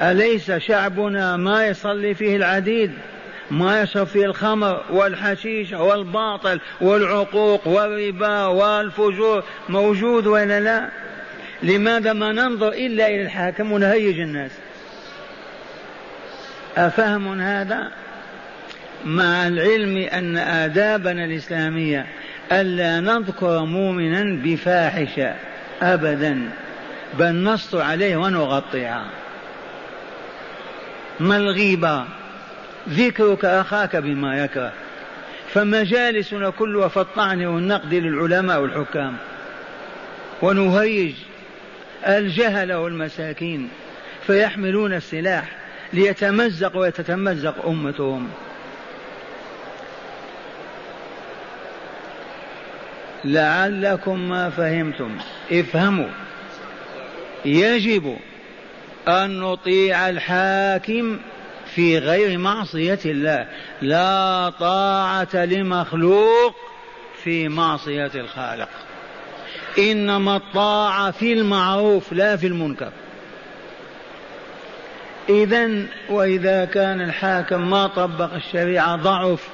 أليس 0.00 0.52
شعبنا 0.52 1.36
ما 1.36 1.66
يصلي 1.66 2.14
فيه 2.14 2.36
العديد؟ 2.36 2.92
ما 3.50 3.82
يشرب 3.82 4.06
فيه 4.06 4.24
الخمر 4.24 4.84
والحشيش 4.90 5.72
والباطل 5.72 6.60
والعقوق 6.80 7.68
والربا 7.68 8.44
والفجور 8.44 9.44
موجود 9.68 10.26
ولا 10.26 10.60
لا؟ 10.60 10.88
لماذا 11.62 12.12
ما 12.12 12.32
ننظر 12.32 12.68
إلا 12.68 13.08
إلى 13.08 13.22
الحاكم 13.22 13.72
ونهيج 13.72 14.20
الناس؟ 14.20 14.50
أفهم 16.78 17.40
هذا؟ 17.40 17.90
مع 19.04 19.46
العلم 19.46 19.96
أن 19.96 20.36
آدابنا 20.36 21.24
الإسلامية 21.24 22.06
ألا 22.52 23.00
نذكر 23.00 23.64
مؤمنا 23.64 24.42
بفاحشة 24.44 25.34
أبدا 25.82 26.50
بل 27.18 27.44
نسطر 27.44 27.80
عليه 27.80 28.16
ونغطيها. 28.16 29.04
ما 31.20 31.36
الغيبة؟ 31.36 32.04
ذكرك 32.88 33.44
أخاك 33.44 33.96
بما 33.96 34.44
يكره. 34.44 34.72
فمجالسنا 35.54 36.50
كلها 36.50 36.88
في 36.88 37.00
الطعن 37.00 37.46
والنقد 37.46 37.94
للعلماء 37.94 38.60
والحكام. 38.60 39.16
ونهيج 40.42 41.14
الجهل 42.06 42.72
والمساكين 42.72 43.68
فيحملون 44.26 44.92
السلاح. 44.92 45.57
ليتمزق 45.92 46.76
ويتتمزق 46.76 47.66
أمتهم. 47.66 48.28
لعلكم 53.24 54.28
ما 54.28 54.50
فهمتم. 54.50 55.18
افهموا. 55.52 56.08
يجب 57.44 58.16
أن 59.08 59.40
نطيع 59.40 60.08
الحاكم 60.08 61.18
في 61.74 61.98
غير 61.98 62.38
معصية 62.38 62.98
الله. 63.04 63.48
لا 63.82 64.52
طاعة 64.60 65.44
لمخلوق 65.44 66.54
في 67.24 67.48
معصية 67.48 68.10
الخالق. 68.14 68.68
إنما 69.78 70.36
الطاعة 70.36 71.10
في 71.10 71.32
المعروف 71.32 72.12
لا 72.12 72.36
في 72.36 72.46
المنكر. 72.46 72.92
اذا 75.28 75.70
وإذا 76.08 76.64
كان 76.64 77.00
الحاكم 77.00 77.70
ما 77.70 77.86
طبق 77.86 78.34
الشريعة 78.34 78.96
ضعف 78.96 79.48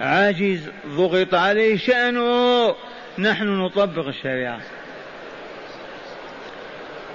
عاجز 0.00 0.60
ضغط 0.86 1.34
عليه 1.34 1.78
شأنه 1.78 2.74
نحن 3.18 3.46
نطبق 3.46 4.06
الشريعة. 4.06 4.60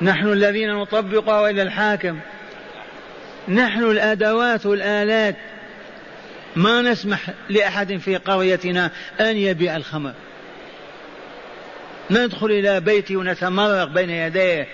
نحن 0.01 0.27
الذين 0.27 0.73
نطبقها 0.73 1.49
إلى 1.49 1.61
الحاكم. 1.61 2.19
نحن 3.47 3.83
الأدوات 3.83 4.65
والآلات. 4.65 5.35
ما 6.55 6.81
نسمح 6.81 7.19
لأحد 7.49 7.97
في 7.97 8.17
قريتنا 8.17 8.91
أن 9.19 9.37
يبيع 9.37 9.75
الخمر. 9.75 10.13
ندخل 12.11 12.51
إلى 12.51 12.79
بيته 12.79 13.17
ونتمرق 13.17 13.83
بين 13.83 14.09
يديه. 14.09 14.67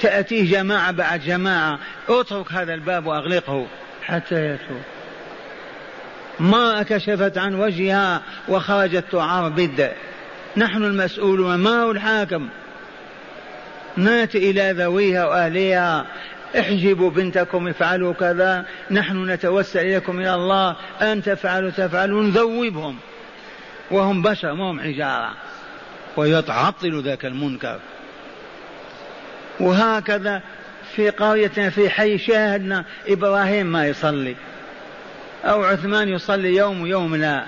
تأتيه 0.00 0.52
جماعة 0.52 0.92
بعد 0.92 1.20
جماعة. 1.20 1.78
اترك 2.08 2.52
هذا 2.52 2.74
الباب 2.74 3.06
وأغلقه. 3.06 3.66
حتى 4.02 4.46
يتوب. 4.46 4.82
ما 6.40 6.82
كشفت 6.82 7.38
عن 7.38 7.54
وجهها 7.54 8.22
وخرجت 8.48 9.04
تعار 9.12 9.48
بالدأ 9.48 9.92
نحن 10.56 10.84
المسؤولون. 10.84 11.54
ما 11.54 11.82
هو 11.82 11.90
الحاكم؟ 11.90 12.48
ناتي 13.96 14.50
إلى 14.50 14.72
ذويها 14.72 15.26
وأهلها 15.26 16.06
احجبوا 16.58 17.10
بنتكم 17.10 17.68
افعلوا 17.68 18.12
كذا. 18.12 18.64
نحن 18.90 19.30
نتوسل 19.30 19.80
إليكم 19.80 20.20
إلى 20.20 20.34
الله. 20.34 20.76
أن 21.02 21.22
تفعلوا 21.22 21.70
تفعلوا 21.70 22.22
نذوبهم 22.22 22.96
وهم 23.90 24.22
بشر 24.22 24.54
ما 24.54 24.70
هم 24.70 24.80
حجارة. 24.80 25.30
ويتعطل 26.16 27.02
ذاك 27.02 27.24
المنكر. 27.24 27.78
وهكذا 29.60 30.42
في 30.96 31.10
قريتنا 31.10 31.70
في 31.70 31.90
حي 31.90 32.18
شاهدنا 32.18 32.84
إبراهيم 33.08 33.66
ما 33.66 33.86
يصلي 33.86 34.36
أو 35.44 35.64
عثمان 35.64 36.08
يصلي 36.08 36.56
يوم 36.56 36.82
ويوم 36.82 37.16
لا. 37.16 37.44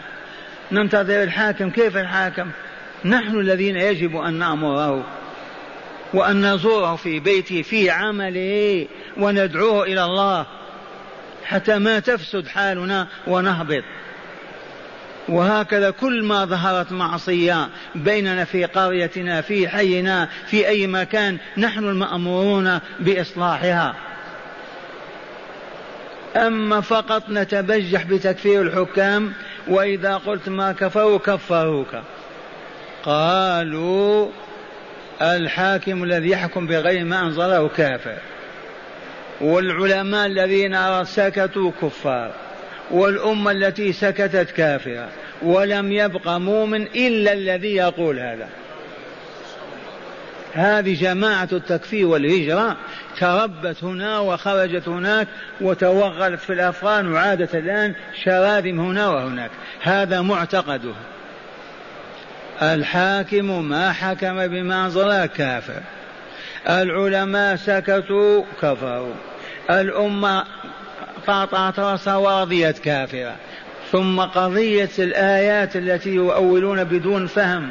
ننتظر 0.72 1.22
الحاكم 1.22 1.70
كيف 1.70 1.96
الحاكم؟ 1.96 2.50
نحن 3.04 3.40
الذين 3.40 3.76
يجب 3.76 4.16
أن 4.16 4.34
نأمره 4.34 5.04
وأن 6.14 6.54
نزوره 6.54 6.96
في 6.96 7.20
بيته 7.20 7.62
في 7.62 7.90
عمله 7.90 8.86
وندعوه 9.16 9.84
إلى 9.84 10.04
الله 10.04 10.46
حتى 11.44 11.78
ما 11.78 11.98
تفسد 11.98 12.48
حالنا 12.48 13.06
ونهبط. 13.26 13.84
وهكذا 15.30 15.90
كل 15.90 16.24
ما 16.24 16.44
ظهرت 16.44 16.92
معصية 16.92 17.68
بيننا 17.94 18.44
في 18.44 18.64
قريتنا 18.64 19.40
في 19.40 19.68
حينا 19.68 20.28
في 20.46 20.68
أي 20.68 20.86
مكان 20.86 21.38
نحن 21.56 21.84
المأمورون 21.84 22.78
بإصلاحها. 23.00 23.94
أما 26.36 26.80
فقط 26.80 27.22
نتبجح 27.28 28.02
بتكفير 28.02 28.62
الحكام 28.62 29.32
وإذا 29.68 30.16
قلت 30.16 30.48
ما 30.48 30.72
كفروا 30.72 31.18
كفروك. 31.18 31.96
قالوا 33.02 34.28
الحاكم 35.22 36.04
الذي 36.04 36.30
يحكم 36.30 36.66
بغير 36.66 37.04
ما 37.04 37.20
أنزله 37.20 37.68
كافر 37.68 38.18
والعلماء 39.40 40.26
الذين 40.26 41.04
سكتوا 41.04 41.70
كفار. 41.82 42.49
والأمة 42.90 43.50
التي 43.50 43.92
سكتت 43.92 44.50
كافرة 44.50 45.08
ولم 45.42 45.92
يبق 45.92 46.28
مؤمن 46.28 46.82
إلا 46.82 47.32
الذي 47.32 47.76
يقول 47.76 48.18
هذا. 48.18 48.48
هذه 50.52 50.94
جماعة 50.94 51.48
التكفير 51.52 52.06
والهجرة 52.06 52.76
تربت 53.18 53.84
هنا 53.84 54.18
وخرجت 54.18 54.88
هناك 54.88 55.28
وتوغلت 55.60 56.40
في 56.40 56.52
الأفغان 56.52 57.12
وعادت 57.12 57.54
الآن 57.54 57.94
شراذم 58.24 58.80
هنا 58.80 59.08
وهناك. 59.08 59.50
هذا 59.82 60.20
معتقدها. 60.20 61.02
الحاكم 62.62 63.68
ما 63.68 63.92
حكم 63.92 64.46
بما 64.46 64.84
أنزل 64.84 65.26
كافر. 65.26 65.80
العلماء 66.68 67.56
سكتوا 67.56 68.44
كفروا. 68.62 69.14
الأمة 69.70 70.44
قاطعت 71.30 71.78
رأسها 71.78 72.16
ورضيت 72.16 72.78
كافرة. 72.78 73.34
ثم 73.92 74.20
قضية 74.20 74.90
الآيات 74.98 75.76
التي 75.76 76.10
يؤولون 76.10 76.84
بدون 76.84 77.26
فهم. 77.26 77.70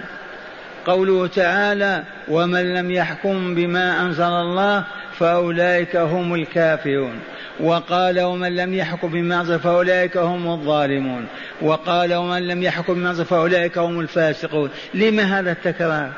قوله 0.86 1.28
تعالى 1.28 2.04
ومن 2.28 2.74
لم 2.74 2.92
يحكم 2.92 3.56
بما 3.56 4.02
أنزل 4.02 4.24
الله 4.24 4.84
فأولئك 5.20 5.96
هم 5.96 6.36
الكافرون 6.36 7.20
وقال 7.60 8.22
ومن 8.22 8.56
لم 8.56 8.74
يحكم 8.74 9.08
بما 9.08 9.42
أنزل 9.42 9.60
فأولئك 9.60 10.18
هم 10.18 10.48
الظالمون 10.48 11.26
وقال 11.62 12.14
ومن 12.14 12.48
لم 12.48 12.64
يحكم 12.64 12.94
بما 12.94 13.10
أنزل 13.10 13.26
فأولئك 13.26 13.78
هم 13.78 14.00
الفاسقون 14.00 14.70
لما 14.94 15.40
هذا 15.40 15.52
التكرار؟ 15.52 16.12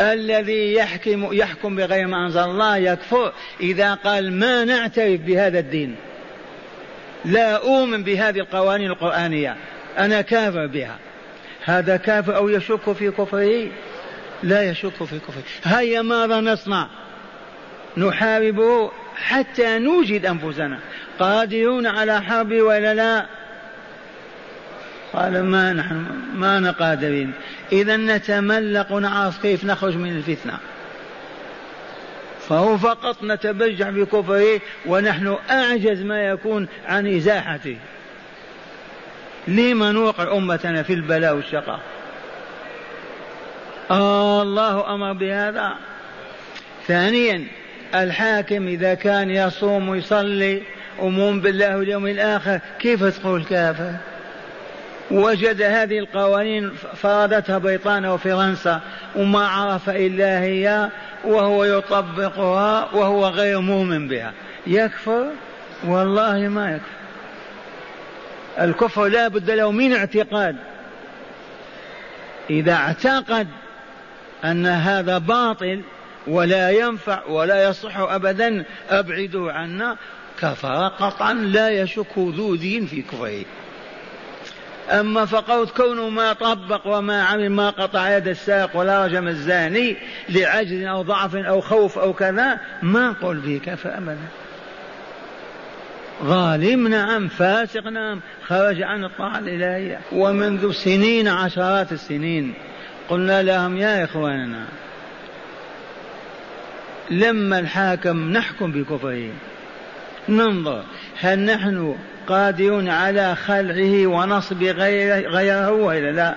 الذي 0.00 0.74
يحكم 0.74 1.28
يحكم 1.32 1.76
بغير 1.76 2.06
ما 2.06 2.26
أنزل 2.26 2.40
الله 2.40 2.76
يكفر. 2.76 3.32
إذا 3.60 3.94
قال 3.94 4.32
ما 4.32 4.64
نعترف 4.64 5.20
بهذا 5.20 5.58
الدين 5.58 5.96
لا 7.24 7.56
أؤمن 7.56 8.04
بهذه 8.04 8.38
القوانين 8.38 8.90
القرآنية 8.90 9.56
أنا 9.98 10.20
كافر 10.20 10.66
بها. 10.66 10.98
هذا 11.64 11.96
كافر 11.96 12.36
أو 12.36 12.48
يشك 12.48 12.92
في 12.92 13.10
كفره؟ 13.10 13.68
لا 14.42 14.70
يشك 14.70 15.04
في 15.04 15.18
كفره. 15.18 15.42
هيا 15.64 16.02
ماذا 16.02 16.40
نصنع؟ 16.40 16.88
نحاربه 17.96 18.90
حتى 19.16 19.78
نوجد 19.78 20.26
أنفسنا. 20.26 20.78
قادرون 21.18 21.86
على 21.86 22.22
حرب 22.22 22.52
ولا 22.52 22.94
لا؟ 22.94 23.26
قال 25.14 25.44
ما 25.44 25.72
نحن 25.72 26.06
ما 26.34 26.70
قادرين 26.70 27.32
إذا 27.72 27.96
نتملق 27.96 28.92
ونعرف 28.92 29.42
كيف 29.42 29.64
نخرج 29.64 29.96
من 29.96 30.16
الفتنة؟ 30.16 30.58
فهو 32.48 32.78
فقط 32.78 33.22
نتبجح 33.22 33.88
بكفره 33.88 34.60
ونحن 34.86 35.36
أعجز 35.50 36.02
ما 36.02 36.22
يكون 36.22 36.68
عن 36.86 37.16
إزاحته. 37.16 37.76
لما 39.48 39.92
نوقع 39.92 40.36
أمتنا 40.36 40.82
في 40.82 40.92
البلاء 40.92 41.34
والشقاء؟ 41.34 41.80
آه 43.90 44.42
الله 44.42 44.94
أمر 44.94 45.12
بهذا. 45.12 45.72
ثانيا 46.86 47.44
الحاكم 47.94 48.68
إذا 48.68 48.94
كان 48.94 49.30
يصوم 49.30 49.88
ويصلي 49.88 50.62
ومؤمن 50.98 51.40
بالله 51.40 51.76
واليوم 51.76 52.06
الآخر 52.06 52.60
كيف 52.78 53.18
تقول 53.18 53.44
كافر 53.44 53.92
وجد 55.10 55.62
هذه 55.62 55.98
القوانين 55.98 56.70
فرضتها 56.96 57.58
بريطانيا 57.58 58.10
وفرنسا 58.10 58.80
وما 59.16 59.48
عرف 59.48 59.88
إلا 59.88 60.40
هي 60.40 60.88
وهو 61.24 61.64
يطبقها 61.64 62.88
وهو 62.94 63.26
غير 63.26 63.60
مؤمن 63.60 64.08
بها. 64.08 64.32
يكفر؟ 64.66 65.26
والله 65.84 66.48
ما 66.48 66.72
يكفر. 66.72 66.88
الكفر 68.60 69.06
لا 69.06 69.28
بد 69.28 69.50
له 69.50 69.70
من 69.70 69.92
اعتقاد. 69.92 70.56
إذا 72.50 72.72
اعتقد 72.72 73.48
أن 74.44 74.66
هذا 74.66 75.18
باطل 75.18 75.82
ولا 76.26 76.70
ينفع 76.70 77.24
ولا 77.26 77.68
يصح 77.68 77.98
أبدا 77.98 78.64
أبعدوا 78.90 79.52
عنا 79.52 79.96
كفر 80.40 80.88
قطعا 80.88 81.34
لا 81.34 81.70
يشك 81.70 82.18
ذو 82.18 82.54
دين 82.54 82.86
في 82.86 83.02
كفره. 83.02 83.44
أما 84.90 85.24
فقوت 85.24 85.70
كونه 85.70 86.08
ما 86.08 86.32
طبق 86.32 86.86
وما 86.86 87.22
عمل 87.22 87.50
ما 87.50 87.70
قطع 87.70 88.16
يد 88.16 88.28
الساق 88.28 88.76
ولا 88.76 89.04
رجم 89.04 89.28
الزاني 89.28 89.96
لعجز 90.28 90.82
أو 90.82 91.02
ضعف 91.02 91.36
أو 91.36 91.60
خوف 91.60 91.98
أو 91.98 92.12
كذا 92.12 92.60
ما 92.82 93.10
نقول 93.10 93.38
به 93.38 93.60
كفر 93.66 93.98
أبدا 93.98 94.18
ظالم 96.24 96.88
نعم 96.88 97.28
فاسق 97.28 97.86
نعم 97.86 98.20
خرج 98.46 98.82
عن 98.82 99.04
الطاعة 99.04 99.38
الإلهية. 99.38 100.00
ومنذ 100.12 100.72
سنين 100.72 101.28
عشرات 101.28 101.92
السنين 101.92 102.54
قلنا 103.08 103.42
لهم 103.42 103.76
يا 103.76 104.04
إخواننا 104.04 104.64
لما 107.10 107.58
الحاكم 107.58 108.32
نحكم 108.32 108.72
بكفره 108.72 109.30
ننظر 110.28 110.84
هل 111.20 111.38
نحن 111.38 111.96
قادرون 112.26 112.88
على 112.88 113.36
خلعه 113.36 114.06
ونصب 114.06 114.62
غيره, 114.62 115.28
غيره 115.28 115.70
وإلا 115.70 116.12
لا؟ 116.12 116.34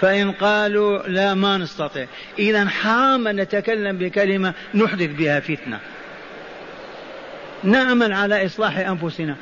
فإن 0.00 0.32
قالوا 0.32 0.98
لا 1.08 1.34
ما 1.34 1.58
نستطيع. 1.58 2.06
إذا 2.38 2.68
حرام 2.68 3.28
أن 3.28 3.36
نتكلم 3.36 3.98
بكلمة 3.98 4.54
نحدث 4.74 5.10
بها 5.10 5.40
فتنة. 5.40 5.78
نعمل 7.64 8.12
على 8.12 8.46
إصلاح 8.46 8.78
أنفسنا. 8.78 9.36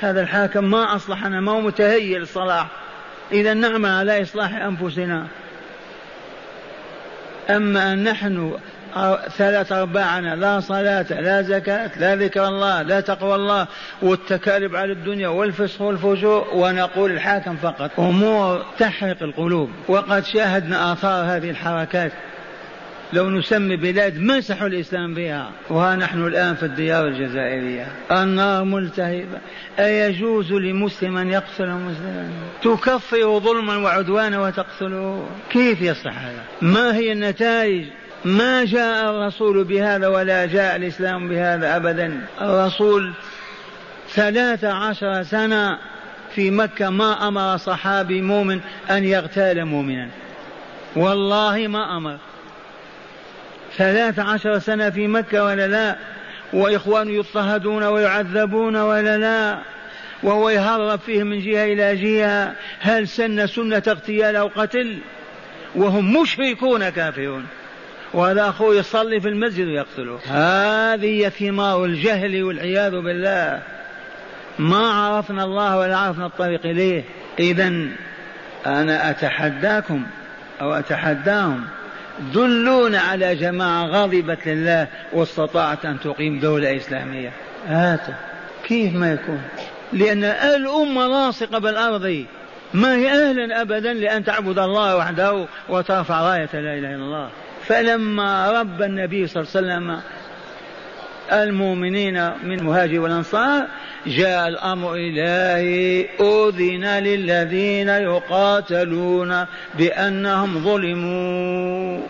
هذا 0.00 0.20
الحاكم 0.22 0.64
ما 0.64 0.96
أصلحنا 0.96 1.40
ما 1.40 1.52
هو 1.52 1.60
متهيئ 1.60 2.18
للصلاح. 2.18 2.66
إذا 3.32 3.54
نعمل 3.54 3.90
على 3.90 4.22
إصلاح 4.22 4.54
أنفسنا. 4.54 5.26
أما 7.50 7.92
أن 7.92 8.04
نحن 8.04 8.54
ثلاث 9.36 9.72
أرباعنا 9.72 10.36
لا 10.36 10.60
صلاة 10.60 11.20
لا 11.20 11.42
زكاة 11.42 11.90
لا 11.98 12.16
ذكر 12.16 12.48
الله 12.48 12.82
لا 12.82 13.00
تقوى 13.00 13.34
الله 13.34 13.66
والتكالب 14.02 14.76
على 14.76 14.92
الدنيا 14.92 15.28
والفسق 15.28 15.82
والفجور 15.82 16.48
ونقول 16.54 17.10
الحاكم 17.10 17.56
فقط. 17.56 17.90
أمور 17.98 18.64
تحرق 18.78 19.22
القلوب. 19.22 19.70
وقد 19.88 20.24
شاهدنا 20.24 20.92
آثار 20.92 21.36
هذه 21.36 21.50
الحركات. 21.50 22.12
لو 23.12 23.30
نسمي 23.30 23.76
بلاد 23.76 24.18
مسحوا 24.18 24.66
الإسلام 24.66 25.14
بها 25.14 25.50
وها 25.70 25.96
نحن 25.96 26.26
الآن 26.26 26.54
في 26.54 26.62
الديار 26.62 27.06
الجزائرية. 27.06 27.86
النار 28.10 28.64
ملتهبة. 28.64 29.38
أيجوز 29.78 30.52
لمسلم 30.52 31.16
أن 31.16 31.30
يقتل 31.30 31.68
مسلما؟ 31.68 32.30
تكفر 32.62 33.38
ظلما 33.38 33.76
وعدوانا 33.76 34.40
وتقتله. 34.40 35.26
كيف 35.50 35.82
يصح 35.82 36.18
هذا؟ 36.18 36.42
ما 36.62 36.96
هي 36.96 37.12
النتائج؟ 37.12 37.84
ما 38.24 38.64
جاء 38.64 39.10
الرسول 39.10 39.64
بهذا 39.64 40.08
ولا 40.08 40.46
جاء 40.46 40.76
الإسلام 40.76 41.28
بهذا 41.28 41.76
أبدا. 41.76 42.26
الرسول 42.40 43.12
ثلاث 44.08 44.64
عشر 44.64 45.22
سنة 45.22 45.78
في 46.34 46.50
مكة 46.50 46.90
ما 46.90 47.28
أمر 47.28 47.56
صحابي 47.56 48.22
مؤمن 48.22 48.60
أن 48.90 49.04
يغتال 49.04 49.64
مؤمنا. 49.64 50.08
والله 50.96 51.68
ما 51.68 51.96
أمر. 51.96 52.16
ثلاث 53.76 54.18
عشر 54.18 54.58
سنة 54.58 54.90
في 54.90 55.06
مكة 55.06 55.44
ولا 55.44 55.66
لا؟ 55.66 55.96
وإخوان 56.52 57.08
يضطهدون 57.08 57.84
ويعذبون 57.84 58.76
ولا 58.76 59.18
لا؟ 59.18 59.58
وهو 60.22 60.50
يهرب 60.50 60.98
فيه 60.98 61.22
من 61.22 61.40
جهة 61.40 61.64
إلى 61.64 61.96
جهة؟ 61.96 62.54
هل 62.80 63.08
سن 63.08 63.46
سنة 63.46 63.82
اغتيال 63.88 64.36
أو 64.36 64.50
قتل؟ 64.56 64.98
وهم 65.74 66.22
مشركون 66.22 66.88
كافرون. 66.88 67.46
وهذا 68.14 68.48
أخوه 68.48 68.74
يصلي 68.76 69.20
في 69.20 69.28
المسجد 69.28 69.66
ويقتله. 69.66 70.18
هذه 70.26 71.28
ثمار 71.28 71.84
الجهل 71.84 72.42
والعياذ 72.42 72.90
بالله. 72.90 73.62
ما 74.58 74.92
عرفنا 74.92 75.44
الله 75.44 75.78
ولا 75.78 75.96
عرفنا 75.96 76.26
الطريق 76.26 76.66
إليه. 76.66 77.04
إذا 77.38 77.72
أنا 78.66 79.10
أتحداكم 79.10 80.02
أو 80.60 80.72
أتحداهم. 80.72 81.64
دلونا 82.34 83.00
على 83.00 83.34
جماعة 83.34 83.86
غضبت 83.86 84.46
لله 84.46 84.86
واستطاعت 85.12 85.84
أن 85.84 86.00
تقيم 86.00 86.40
دولة 86.40 86.76
إسلامية. 86.76 87.32
هات 87.66 88.06
كيف 88.64 88.94
ما 88.94 89.12
يكون؟ 89.12 89.42
لأن 89.92 90.24
الأمة 90.24 91.06
لاصقة 91.06 91.58
بالأرض. 91.58 92.24
ما 92.74 92.96
هي 92.96 93.10
أهلا 93.10 93.60
أبدا 93.60 93.92
لأن 93.92 94.24
تعبد 94.24 94.58
الله 94.58 94.96
وحده 94.96 95.46
وترفع 95.68 96.20
راية 96.20 96.48
لا 96.52 96.58
إله 96.78 96.94
إلا 96.94 96.96
الله. 96.96 97.30
فلما 97.66 98.60
رب 98.60 98.82
النبي 98.82 99.26
صلى 99.26 99.42
الله 99.42 99.52
عليه 99.56 99.66
وسلم 99.66 100.00
المؤمنين 101.32 102.30
من 102.44 102.58
المهاجر 102.58 103.00
والأنصار 103.00 103.66
جاء 104.06 104.48
الأمر 104.48 104.94
إلهي 104.94 106.06
أذن 106.20 106.84
للذين 106.84 107.88
يقاتلون 107.88 109.44
بأنهم 109.78 110.64
ظلموا. 110.64 112.00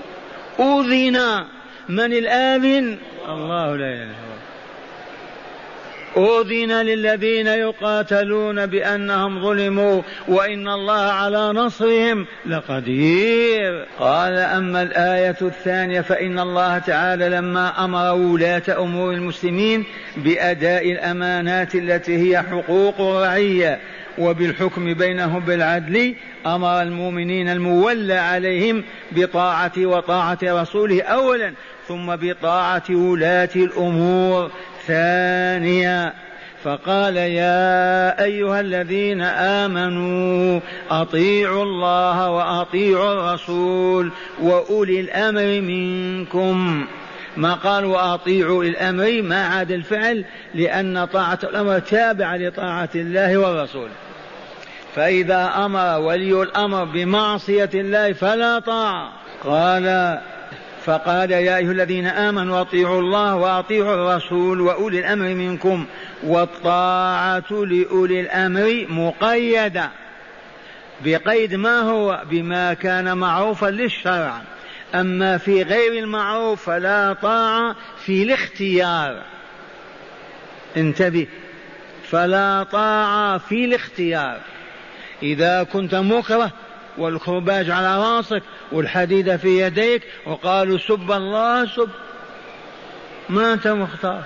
أذن! 0.61 1.45
من 1.89 2.13
الآذن؟ 2.13 2.99
الله 3.29 3.77
لا 3.77 3.89
إله 3.89 4.03
إلا 4.03 4.13
هو 4.13 4.34
أذن 6.17 6.73
للذين 6.73 7.47
يقاتلون 7.47 8.67
بأنهم 8.67 9.43
ظلموا 9.43 10.03
وإن 10.29 10.69
الله 10.69 11.01
على 11.01 11.53
نصرهم 11.53 12.27
لقدير. 12.47 13.87
قال 13.99 14.39
أما 14.39 14.83
الآية 14.83 15.37
الثانية 15.43 16.01
فإن 16.01 16.39
الله 16.39 16.79
تعالى 16.79 17.29
لما 17.29 17.85
أمر 17.85 18.15
ولاة 18.15 18.63
أمور 18.69 19.13
المسلمين 19.13 19.85
بأداء 20.17 20.93
الأمانات 20.93 21.75
التي 21.75 22.17
هي 22.17 22.43
حقوق 22.43 23.01
الرعية 23.01 23.81
وبالحكم 24.19 24.95
بينهم 24.95 25.41
بالعدل 25.41 26.15
أمر 26.47 26.83
المؤمنين 26.83 27.49
المولى 27.49 28.15
عليهم 28.15 28.85
بطاعة 29.13 29.73
وطاعة 29.79 30.39
رسوله 30.43 31.03
اولا 31.03 31.53
ثم 31.89 32.17
بطاعة 32.17 32.85
ولاة 32.91 33.49
الأمور. 33.57 34.51
ثانيا 34.87 36.13
فقال 36.65 37.17
يا 37.17 38.25
أيها 38.25 38.61
الذين 38.61 39.23
آمنوا 39.23 40.61
أطيعوا 40.91 41.63
الله 41.63 42.31
وأطيعوا 42.31 43.13
الرسول 43.13 44.13
وأولي 44.41 45.01
الأمر 45.01 45.61
منكم. 45.61 46.87
ما 47.37 47.55
قال 47.55 47.85
واطيعوا 47.85 48.65
الأمر 48.65 49.23
ما 49.23 49.47
عاد 49.47 49.71
الفعل 49.71 50.25
لأن 50.55 51.05
طاعة 51.05 51.39
الأمر 51.45 51.79
تابعة 51.79 52.37
لطاعة 52.37 52.89
الله 52.95 53.37
والرسول. 53.37 53.89
فإذا 54.95 55.53
أمر 55.57 56.01
ولي 56.01 56.43
الأمر 56.43 56.85
بمعصية 56.85 57.71
الله 57.75 58.13
فلا 58.13 58.59
طاعة. 58.59 59.13
قال 59.45 60.19
فقال 60.85 61.31
يا 61.31 61.57
أيها 61.57 61.73
الذين 61.73 62.07
آمنوا 62.07 62.61
أطيعوا 62.61 63.01
الله 63.01 63.37
وأطيعوا 63.37 63.95
الرسول 63.95 64.61
وأولي 64.61 64.99
الأمر 64.99 65.35
منكم 65.35 65.87
والطاعة 66.23 67.51
لأولي 67.51 68.21
الأمر 68.21 68.87
مقيدة 68.89 69.91
بقيد 71.05 71.55
ما 71.55 71.81
هو 71.81 72.23
بما 72.31 72.75
كان 72.75 73.19
معروفا 73.19 73.67
للشرع. 73.67 74.43
أما 74.95 75.39
في 75.39 75.63
غير 75.63 75.93
المعروف 75.93 76.65
فلا 76.65 77.17
طاعة 77.23 77.77
في 78.05 78.23
الاختيار. 78.23 79.23
انتبه. 80.77 81.27
فلا 82.11 82.67
طاعة 82.73 83.39
في 83.39 83.65
الاختيار. 83.65 84.41
إذا 85.23 85.63
كنت 85.63 85.95
مكره 85.95 86.51
والكرباج 86.99 87.71
على 87.71 87.99
رأسك 87.99 88.43
والحديدة 88.73 89.37
في 89.37 89.61
يديك 89.61 90.03
وقالوا 90.27 90.79
سب 90.79 91.13
الله 91.13 91.67
سب. 91.67 91.91
ما 93.29 93.53
أنت 93.53 93.69
مختار. 93.69 94.23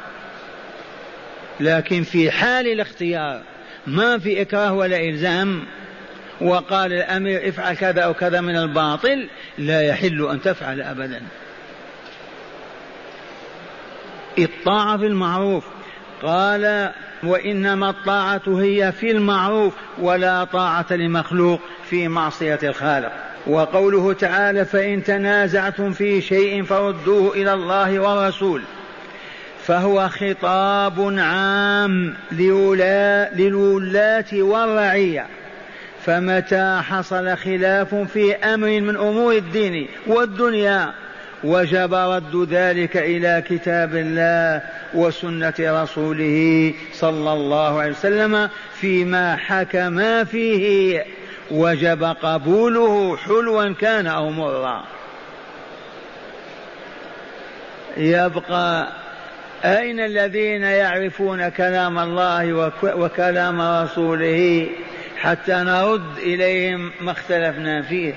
لكن 1.61 2.03
في 2.03 2.31
حال 2.31 2.67
الاختيار 2.67 3.43
ما 3.87 4.19
في 4.19 4.43
إكراه 4.43 4.73
ولا 4.73 5.01
إلزام. 5.01 5.65
وقال 6.41 6.93
الأمير 6.93 7.49
افعل 7.49 7.77
كذا 7.77 8.01
أو 8.01 8.15
كذا 8.15 8.41
من 8.41 8.57
الباطل 8.57 9.29
لا 9.59 9.83
يحل 9.83 10.29
أن 10.31 10.43
تفعل 10.43 10.81
أبدا. 10.81 11.23
الطاعة 14.39 14.99
في 14.99 15.07
المعروف. 15.07 15.65
قال 16.23 16.93
وإنما 17.23 17.91
الطاعة 17.91 18.43
هي 18.47 18.93
في 18.93 19.11
المعروف 19.11 19.75
ولا 19.99 20.45
طاعة 20.45 20.87
لمخلوق 20.91 21.61
في 21.91 22.09
معصية 22.09 22.59
الخالق. 22.63 23.28
وقوله 23.49 24.13
تعالى 24.13 24.65
فإن 24.65 25.05
تنازعتم 25.05 25.93
في 25.93 26.21
شيء 26.21 26.63
فردوه 26.65 27.35
إلى 27.35 27.53
الله 27.53 27.99
والرسول 27.99 28.63
فهو 29.67 30.09
خطاب 30.09 31.15
عام 31.19 32.15
للولاة 32.33 34.25
والرعية. 34.33 35.27
فمتى 36.05 36.81
حصل 36.83 37.37
خلاف 37.37 37.95
في 37.95 38.35
أمر 38.35 38.81
من 38.81 38.97
أمور 38.97 39.37
الدين 39.37 39.89
والدنيا 40.07 40.93
وجب 41.45 41.95
رد 41.95 42.49
ذلك 42.51 42.97
إلى 42.97 43.43
كتاب 43.49 43.97
الله 43.97 44.63
وسنة 44.95 45.55
رسوله 45.61 46.75
صلى 46.93 47.33
الله 47.33 47.81
عليه 47.81 47.93
وسلم 47.93 48.49
فيما 48.81 49.37
حكما 49.37 50.25
فيه 50.25 51.05
وجب 51.51 52.05
قبوله 52.05 53.17
حلوا 53.17 53.73
كان 53.73 54.07
أو 54.07 54.31
مرا. 54.31 54.85
يبقى 57.97 58.89
أين 59.65 60.01
الذين 60.01 60.63
يعرفون 60.63 61.49
كلام 61.49 61.99
الله 61.99 62.73
وكلام 62.83 63.61
رسوله 63.61 64.69
حتى 65.17 65.55
نرد 65.55 66.19
إليهم 66.19 66.93
ما 67.01 67.13
اختلفنا 67.13 67.83
فيه؟ 67.83 68.15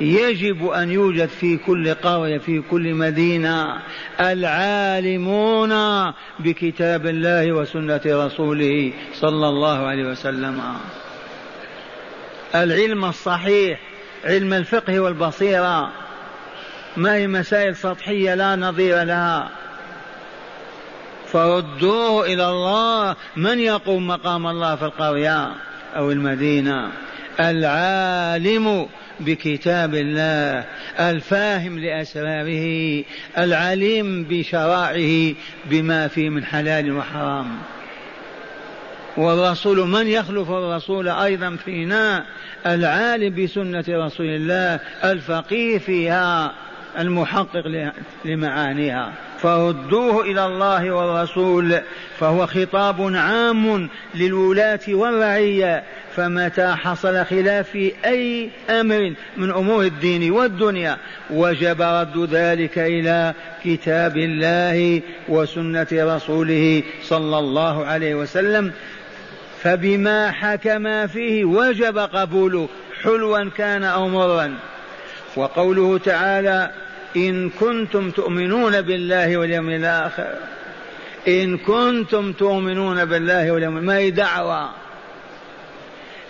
يجب 0.00 0.68
أن 0.68 0.90
يوجد 0.90 1.28
في 1.28 1.56
كل 1.56 1.94
قرية 1.94 2.38
في 2.38 2.62
كل 2.70 2.94
مدينة 2.94 3.76
العالمون 4.20 5.74
بكتاب 6.38 7.06
الله 7.06 7.52
وسنة 7.52 8.00
رسوله 8.06 8.92
صلى 9.14 9.48
الله 9.48 9.86
عليه 9.86 10.04
وسلم. 10.04 10.62
العلم 12.54 13.04
الصحيح 13.04 13.80
علم 14.24 14.52
الفقه 14.52 15.00
والبصيرة. 15.00 15.92
ما 16.96 17.14
هي 17.14 17.26
مسائل 17.26 17.76
سطحية 17.76 18.34
لا 18.34 18.56
نظير 18.56 19.02
لها. 19.02 19.48
فردوه 21.26 22.26
إلى 22.26 22.48
الله. 22.48 23.16
من 23.36 23.58
يقوم 23.58 24.06
مقام 24.06 24.46
الله 24.46 24.76
في 24.76 24.84
القرية 24.84 25.48
أو 25.96 26.10
المدينة؟ 26.10 26.90
العالم 27.40 28.86
بكتاب 29.20 29.94
الله 29.94 30.64
الفاهم 31.00 31.78
لأسراره 31.78 33.04
العليم 33.38 34.24
بشرائعه 34.24 35.34
بما 35.64 36.08
فيه 36.08 36.28
من 36.28 36.44
حلال 36.44 36.96
وحرام. 36.96 37.58
والرسول 39.16 39.88
من 39.88 40.06
يخلف 40.06 40.50
الرسول 40.50 41.08
أيضا 41.08 41.56
فينا؟ 41.64 42.24
العالم 42.66 43.44
بسنة 43.44 43.84
رسول 43.88 44.26
الله 44.26 44.80
الفقيه 45.04 45.78
فيها 45.78 46.52
المحقق 46.98 47.92
لمعانيها. 48.24 49.12
فردوه 49.38 50.22
إلى 50.22 50.46
الله 50.46 50.90
والرسول 50.90 51.80
فهو 52.18 52.46
خطاب 52.46 53.12
عام 53.14 53.88
للولاة 54.14 54.80
والرعية. 54.88 55.82
فمتى 56.16 56.66
حصل 56.66 57.24
خلاف 57.24 57.68
في 57.70 57.92
أي 58.04 58.50
أمر 58.70 59.14
من 59.36 59.50
أمور 59.50 59.84
الدين 59.84 60.30
والدنيا 60.30 60.96
وجب 61.30 61.82
رد 61.82 62.28
ذلك 62.30 62.78
إلى 62.78 63.34
كتاب 63.64 64.16
الله 64.16 65.02
وسنة 65.28 65.86
رسوله 65.92 66.82
صلى 67.02 67.38
الله 67.38 67.84
عليه 67.84 68.14
وسلم. 68.14 68.72
فبما 69.62 70.30
حكم 70.30 71.06
فيه 71.06 71.44
وجب 71.44 71.98
قبوله 71.98 72.68
حلوا 73.02 73.50
كان 73.56 73.84
أو 73.84 74.08
مرا 74.08 74.54
وقوله 75.36 75.98
تعالى 75.98 76.70
إن 77.16 77.50
كنتم 77.50 78.10
تؤمنون 78.10 78.80
بالله 78.80 79.36
واليوم 79.36 79.70
الآخر. 79.70 80.34
إن 81.28 81.58
كنتم 81.58 82.32
تؤمنون 82.32 83.04
بالله 83.04 83.50
واليوم 83.50 83.74
ما 83.74 83.96
هي 83.96 84.10
دعوة؟ 84.10 84.70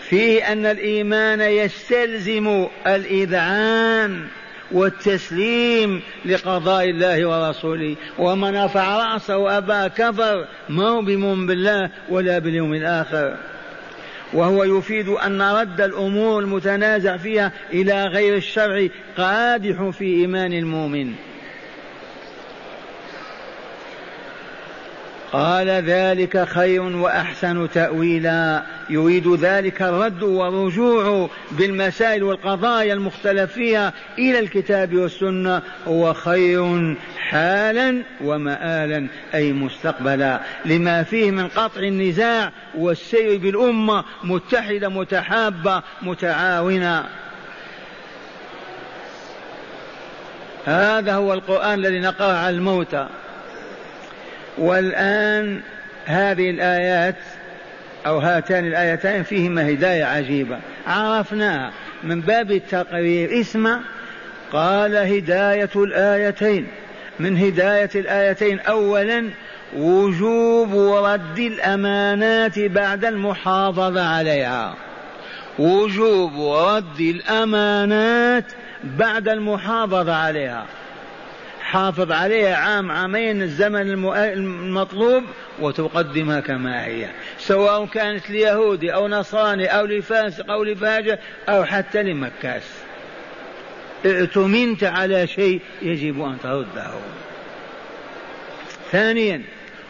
فيه 0.08 0.52
أن 0.52 0.66
الإيمان 0.66 1.40
يستلزم 1.40 2.66
الإذعان. 2.86 4.26
والتسليم 4.72 6.02
لقضاء 6.24 6.90
الله 6.90 7.26
ورسوله. 7.26 7.96
ومن 8.18 8.56
رفع 8.56 9.12
رأسه 9.12 9.58
أبا 9.58 9.88
كفر 9.88 10.46
ما 10.68 10.88
هو 10.88 11.02
بمؤمن 11.02 11.46
بالله 11.46 11.90
ولا 12.08 12.38
باليوم 12.38 12.74
الآخر. 12.74 13.36
وهو 14.32 14.64
يفيد 14.64 15.08
أن 15.08 15.42
رد 15.42 15.80
الأمور 15.80 16.42
المتنازع 16.42 17.16
فيها 17.16 17.52
إلى 17.72 18.04
غير 18.04 18.36
الشرع 18.36 18.86
قادح 19.16 19.88
في 19.88 20.04
إيمان 20.04 20.52
المؤمن. 20.52 21.14
قال 25.32 25.68
ذلك 25.68 26.48
خير 26.48 26.82
وأحسن 26.82 27.70
تأويلا. 27.70 28.62
يريد 28.90 29.28
ذلك 29.28 29.82
الرد 29.82 30.22
والرجوع 30.22 31.30
بالمسائل 31.50 32.22
والقضايا 32.22 32.94
المختلف 32.94 33.52
فيها 33.52 33.92
إلى 34.18 34.38
الكتاب 34.38 34.94
والسنة. 34.94 35.62
هو 35.86 36.14
خير 36.14 36.96
حالا 37.18 38.02
ومآلا 38.24 39.06
أي 39.34 39.52
مستقبلا. 39.52 40.40
لما 40.64 41.02
فيه 41.02 41.30
من 41.30 41.48
قطع 41.48 41.80
النزاع 41.80 42.52
والسير 42.78 43.38
بالأمة 43.38 44.04
متحدة 44.24 44.88
متحابة 44.88 45.82
متعاونة. 46.02 47.04
هذا 50.64 51.14
هو 51.14 51.34
القرآن 51.34 51.74
الذي 51.74 52.00
نقرأه 52.00 52.36
على 52.36 52.56
الموتى. 52.56 53.08
والآن 54.58 55.60
هذه 56.04 56.50
الآيات 56.50 57.16
أو 58.06 58.18
هاتان 58.18 58.66
الآيتان 58.66 59.22
فيهما 59.22 59.70
هداية 59.70 60.04
عجيبة. 60.04 60.58
عرفناها 60.86 61.70
من 62.04 62.20
باب 62.20 62.52
التقرير 62.52 63.40
اسمع 63.40 63.80
قال 64.52 64.96
هداية 64.96 65.70
الآيتين. 65.76 66.66
من 67.20 67.36
هداية 67.36 67.90
الآيتين 67.94 68.60
أولا 68.60 69.28
وجوب 69.76 70.74
رد 71.04 71.38
الأمانات 71.38 72.58
بعد 72.58 73.04
المحافظة 73.04 74.02
عليها. 74.02 74.74
وجوب 75.58 76.32
رد 76.40 77.00
الأمانات 77.00 78.44
بعد 78.84 79.28
المحافظة 79.28 80.14
عليها. 80.14 80.66
حافظ 81.70 82.12
عليها 82.12 82.56
عام 82.56 82.90
عامين 82.90 83.42
الزمن 83.42 83.90
المطلوب 84.14 85.24
وتقدمها 85.60 86.40
كما 86.40 86.84
هي. 86.86 87.06
سواء 87.38 87.86
كانت 87.86 88.30
ليهودي 88.30 88.94
أو 88.94 89.08
نصراني 89.08 89.66
أو 89.66 89.84
لفاسق 89.86 90.50
أو 90.50 90.64
لفاجر 90.64 91.18
أو 91.48 91.64
حتى 91.64 92.02
لمكاس. 92.02 92.62
ائتمنت 94.06 94.84
على 94.84 95.26
شيء 95.26 95.60
يجب 95.82 96.22
أن 96.22 96.36
ترده. 96.42 96.90
ثانيا 98.90 99.42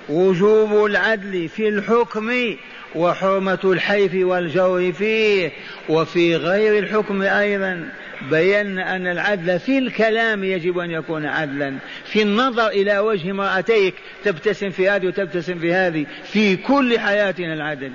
وجوب 0.09 0.85
العدل 0.87 1.49
في 1.49 1.69
الحكم 1.69 2.57
وحرمة 2.94 3.59
الحيف 3.64 4.14
والجور 4.14 4.92
فيه. 4.92 5.50
وفي 5.88 6.37
غير 6.37 6.79
الحكم 6.79 7.22
أيضا 7.22 7.88
بينا 8.31 8.96
أن 8.96 9.07
العدل 9.07 9.59
في 9.59 9.79
الكلام 9.79 10.44
يجب 10.44 10.79
أن 10.79 10.90
يكون 10.90 11.26
عدلا. 11.26 11.74
في 12.05 12.22
النظر 12.22 12.66
إلى 12.68 12.98
وجه 12.98 13.31
امرأتيك 13.31 13.94
تبتسم 14.24 14.70
في 14.70 14.88
هذه 14.88 15.07
وتبتسم 15.07 15.59
في 15.59 15.74
هذه. 15.74 16.07
في 16.24 16.57
كل 16.57 16.98
حياتنا 16.98 17.55
العدل. 17.55 17.92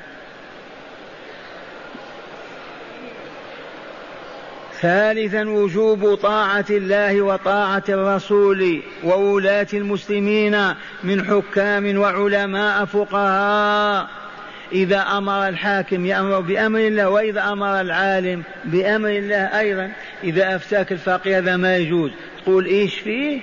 ثالثا 4.82 5.50
وجوب 5.50 6.16
طاعة 6.16 6.66
الله 6.70 7.22
وطاعة 7.22 7.84
الرسول 7.90 8.82
وولاة 9.04 9.68
المسلمين 9.74 10.74
من 11.04 11.26
حكام 11.26 11.98
وعلماء 11.98 12.86
فقهاء. 12.86 14.25
إذا 14.72 14.98
أمر 14.98 15.48
الحاكم 15.48 16.06
يأمر 16.06 16.40
بأمر 16.40 16.80
الله 16.80 17.10
وإذا 17.10 17.52
أمر 17.52 17.82
العالم 17.82 18.44
بأمر 18.66 19.10
الله 19.10 19.60
أيضا 19.60 19.92
إذا 20.24 20.56
أفتاك 20.56 20.92
الفقيه 20.92 21.38
هذا 21.38 21.58
ما 21.58 21.78
يجوز. 21.78 22.12
تقول 22.44 22.66
إيش 22.66 22.96
فيه؟ 22.96 23.42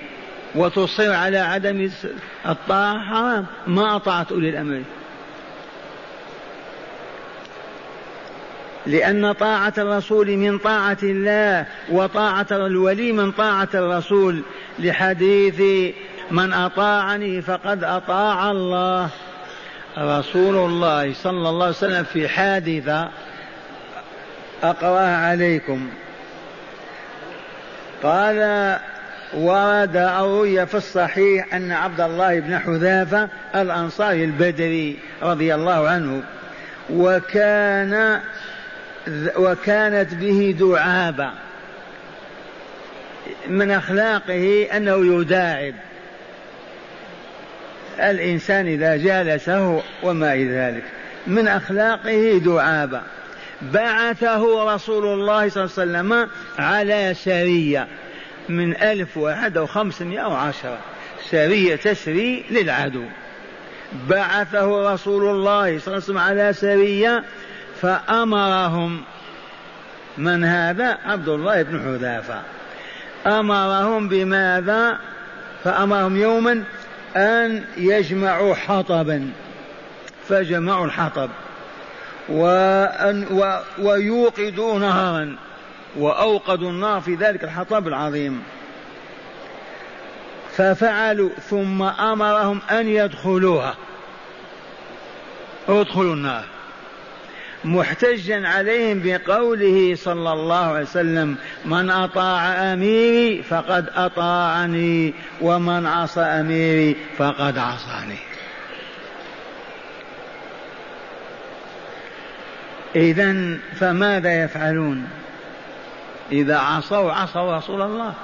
وتصر 0.54 1.12
على 1.12 1.38
عدم 1.38 1.90
الطاعة 2.48 2.98
حرام. 2.98 3.46
ما 3.66 3.96
أطعت 3.96 4.32
أولي 4.32 4.48
الأمر. 4.48 4.82
لأن 8.86 9.32
طاعة 9.32 9.72
الرسول 9.78 10.36
من 10.36 10.58
طاعة 10.58 10.98
الله 11.02 11.66
وطاعة 11.90 12.46
الولي 12.50 13.12
من 13.12 13.32
طاعة 13.32 13.68
الرسول. 13.74 14.42
لحديث 14.78 15.92
من 16.30 16.52
أطاعني 16.52 17.42
فقد 17.42 17.84
أطاع 17.84 18.50
الله. 18.50 19.10
رسول 19.98 20.56
الله 20.56 21.14
صلى 21.14 21.48
الله 21.48 21.66
عليه 21.66 21.76
وسلم 21.76 22.04
في 22.04 22.28
حادثة 22.28 23.08
أقرأها 24.62 25.16
عليكم. 25.16 25.88
قال 28.02 28.78
ورد 29.34 29.96
أو 29.96 30.38
روي 30.38 30.66
في 30.66 30.74
الصحيح 30.74 31.54
أن 31.54 31.72
عبد 31.72 32.00
الله 32.00 32.40
بن 32.40 32.58
حذافة 32.58 33.28
الأنصاري 33.54 34.24
البدري 34.24 34.98
رضي 35.22 35.54
الله 35.54 35.88
عنه 35.88 36.22
وكان 36.90 38.20
وكانت 39.36 40.14
به 40.14 40.56
دعابة 40.58 41.30
من 43.48 43.70
أخلاقه 43.70 44.68
أنه 44.76 45.20
يداعب. 45.20 45.74
الإنسان 48.00 48.66
إذا 48.66 48.96
جالسه 48.96 49.82
وما 50.02 50.34
إلى 50.34 50.50
ذلك 50.50 50.84
من 51.26 51.48
أخلاقه 51.48 52.40
دعابة. 52.44 53.02
بعثه 53.62 54.74
رسول 54.74 55.06
الله 55.06 55.48
صلى 55.48 55.64
الله 55.64 55.98
عليه 55.98 56.08
وسلم 56.08 56.28
على 56.58 57.14
سرية 57.14 57.88
من 58.48 58.76
ألف 58.76 59.16
واحد 59.16 59.56
أو 59.56 59.66
خمسمائة 59.66 60.18
أو 60.18 60.32
عشرة. 60.34 60.78
سرية 61.30 61.76
تسري 61.76 62.44
للعدو. 62.50 63.04
بعثه 64.08 64.92
رسول 64.92 65.24
الله 65.24 65.78
صلى 65.78 65.86
الله 65.86 65.94
عليه 65.94 65.96
وسلم 65.96 66.18
على 66.18 66.52
سرية 66.52 67.24
فأمرهم. 67.80 69.00
من 70.18 70.44
هذا؟ 70.44 70.98
عبد 71.04 71.28
الله 71.28 71.62
بن 71.62 71.80
حذافة. 71.80 72.42
أمرهم 73.26 74.08
بماذا؟ 74.08 74.98
فأمرهم 75.64 76.16
يوما 76.16 76.64
أن 77.16 77.64
يجمعوا 77.76 78.54
حطبا 78.54 79.30
فجمعوا 80.28 80.86
الحطب 80.86 81.30
وأن 82.28 83.26
و 83.30 83.58
ويوقدوا 83.78 84.78
نهرا 84.78 85.36
وأوقدوا 85.96 86.70
النار 86.70 87.00
في 87.00 87.14
ذلك 87.14 87.44
الحطب 87.44 87.88
العظيم. 87.88 88.42
ففعلوا 90.56 91.30
ثم 91.50 91.82
أمرهم 91.82 92.60
أن 92.70 92.88
يدخلوها. 92.88 93.74
ادخلوا 95.68 96.14
النار. 96.14 96.44
محتجا 97.64 98.48
عليهم 98.48 99.00
بقوله 99.04 99.94
صلى 99.94 100.32
الله 100.32 100.66
عليه 100.66 100.82
وسلم 100.82 101.36
من 101.64 101.90
أطاع 101.90 102.72
أميري 102.72 103.42
فقد 103.42 103.90
أطاعني 103.94 105.14
ومن 105.40 105.86
عصى 105.86 106.20
أميري 106.20 106.96
فقد 107.18 107.58
عصاني. 107.58 108.18
اذا 112.96 113.58
فماذا 113.74 114.44
يفعلون؟ 114.44 115.08
إذا 116.32 116.58
عصوا 116.58 117.12
عصوا 117.12 117.56
رسول 117.56 117.82
الله. 117.82 118.14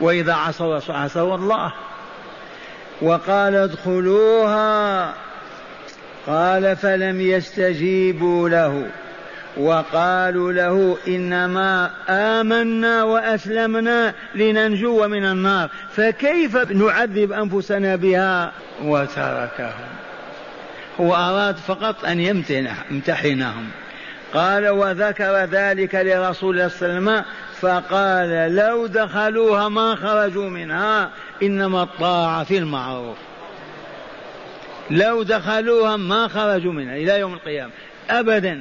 وإذا 0.00 0.32
عصوا 0.34 0.80
عصوا 0.88 1.34
الله. 1.34 1.72
وقال 3.02 3.54
ادخلوها 3.54 5.14
قال 6.26 6.76
فلم 6.76 7.20
يستجيبوا 7.20 8.48
له. 8.48 8.86
وقالوا 9.56 10.52
له 10.52 10.98
إنما 11.08 11.90
آمنا 12.08 13.02
وأسلمنا 13.02 14.14
لننجو 14.34 15.08
من 15.08 15.24
النار 15.24 15.68
فكيف 15.90 16.56
نعذب 16.56 17.32
أنفسنا 17.32 17.96
بها؟ 17.96 18.52
وتركهم. 18.82 19.94
هو 21.00 21.14
أراد 21.14 21.56
فقط 21.56 22.04
أن 22.04 22.20
يمتحنهم 22.20 23.68
قال 24.34 24.68
وذكر 24.68 25.44
ذلك 25.44 25.94
لرسول 25.94 26.54
الله 26.54 26.68
صلى 26.68 26.88
الله 26.88 27.12
عليه 27.12 27.20
وسلم 27.20 27.24
فقال 27.60 28.54
لو 28.56 28.86
دخلوها 28.86 29.68
ما 29.68 29.96
خرجوا 29.96 30.50
منها 30.50 31.10
إنما 31.42 31.82
الطاعة 31.82 32.44
في 32.44 32.58
المعروف. 32.58 33.16
لو 34.90 35.22
دخلوها 35.22 35.96
ما 35.96 36.28
خرجوا 36.28 36.72
منها 36.72 36.96
إلى 36.96 37.20
يوم 37.20 37.34
القيامة. 37.34 37.72
أبدا. 38.10 38.60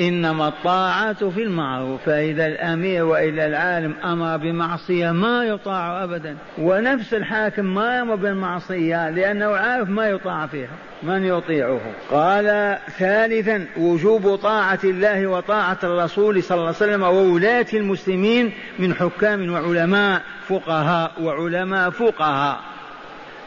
إنما 0.00 0.48
الطاعة 0.48 1.30
في 1.30 1.42
المعروف. 1.42 2.02
فإذا 2.06 2.46
الأمير 2.46 3.04
وإلا 3.04 3.46
العالم 3.46 3.94
أمر 4.04 4.36
بمعصية 4.36 5.10
ما 5.10 5.44
يطاع 5.44 6.04
أبدا. 6.04 6.36
ونفس 6.58 7.14
الحاكم 7.14 7.64
ما 7.64 7.96
يأمر 7.96 8.14
بالمعصية 8.14 9.10
لأنه 9.10 9.46
عارف 9.46 9.88
ما 9.88 10.08
يطاع 10.08 10.46
فيها. 10.46 10.76
من 11.02 11.24
يطيعه؟ 11.24 11.80
قال 12.10 12.78
ثالثا 12.98 13.66
وجوب 13.76 14.36
طاعة 14.36 14.78
الله 14.84 15.26
وطاعة 15.26 15.78
الرسول 15.84 16.42
صلى 16.42 16.56
الله 16.56 16.66
عليه 16.66 16.76
وسلم 16.76 17.02
وولاة 17.02 17.66
المسلمين 17.74 18.52
من 18.78 18.94
حكام 18.94 19.52
وعلماء 19.52 20.22
فقهاء 20.48 21.12
وعلماء 21.22 21.90
فقهاء. 21.90 22.71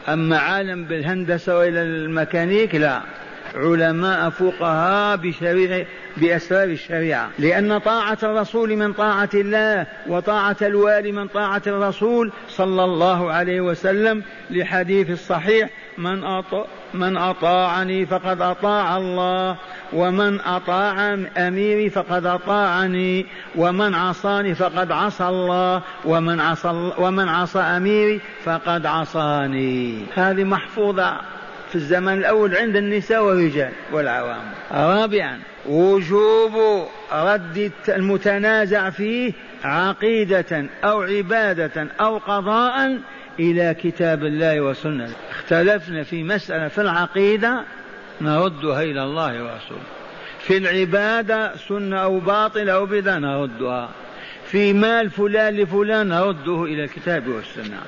أما 0.08 0.38
عالم 0.38 0.84
بالهندسة 0.84 1.58
وإلى 1.58 1.82
الميكانيك 1.82 2.74
لا. 2.74 3.00
علماء 3.56 4.30
فقهاء 4.30 5.16
بشريعة 5.16 5.86
بأسرار 6.16 6.68
الشريعة. 6.68 7.30
لأن 7.38 7.78
طاعة 7.78 8.18
الرسول 8.22 8.76
من 8.76 8.92
طاعة 8.92 9.30
الله 9.34 9.86
وطاعة 10.08 10.56
الوالي 10.62 11.12
من 11.12 11.26
طاعة 11.28 11.62
الرسول 11.66 12.32
صلى 12.48 12.84
الله 12.84 13.32
عليه 13.32 13.60
وسلم 13.60 14.22
لحديث 14.50 15.10
الصحيح 15.10 15.70
من 15.98 16.24
أطاع 16.24 16.64
من 16.94 17.16
أطاعني 17.16 18.06
فقد 18.06 18.40
أطاع 18.40 18.96
الله 18.96 19.56
ومن 19.92 20.40
أطاع 20.40 21.14
أميري 21.36 21.90
فقد 21.90 22.26
أطاعني 22.26 23.26
ومن 23.56 23.94
عصاني 23.94 24.54
فقد 24.54 24.92
عصى 24.92 25.24
الله 25.28 25.82
ومن 26.04 26.40
عصى 26.40 26.92
ومن 26.98 27.28
عصى 27.28 27.58
أميري 27.58 28.20
فقد 28.44 28.86
عصاني. 28.86 30.02
هذه 30.14 30.44
محفوظة 30.44 31.20
في 31.76 31.82
الزمن 31.82 32.12
الأول 32.12 32.56
عند 32.56 32.76
النساء 32.76 33.24
والرجال 33.24 33.72
والعوام. 33.92 34.42
رابعا 34.72 35.38
وجوب 35.66 36.86
رد 37.12 37.72
المتنازع 37.88 38.90
فيه 38.90 39.32
عقيدة 39.64 40.66
أو 40.84 41.02
عبادة 41.02 41.86
أو 42.00 42.18
قضاء 42.18 42.98
إلى 43.40 43.74
كتاب 43.82 44.24
الله 44.24 44.60
وسنة. 44.60 45.10
اختلفنا 45.30 46.02
في 46.02 46.22
مسألة 46.22 46.68
في 46.68 46.80
العقيدة 46.80 47.64
نردها 48.20 48.82
إلى 48.82 49.02
الله 49.02 49.44
ورسوله. 49.44 49.86
في 50.40 50.56
العبادة 50.56 51.56
سنة 51.56 51.96
أو 51.96 52.18
باطل 52.18 52.68
أو 52.68 52.86
بدعة 52.86 53.18
نردها. 53.18 53.88
في 54.46 54.72
مال 54.72 55.10
فلان 55.10 55.56
لفلان 55.56 56.08
نرده 56.08 56.64
إلى 56.64 56.84
الكتاب 56.84 57.28
والسنة. 57.28 57.80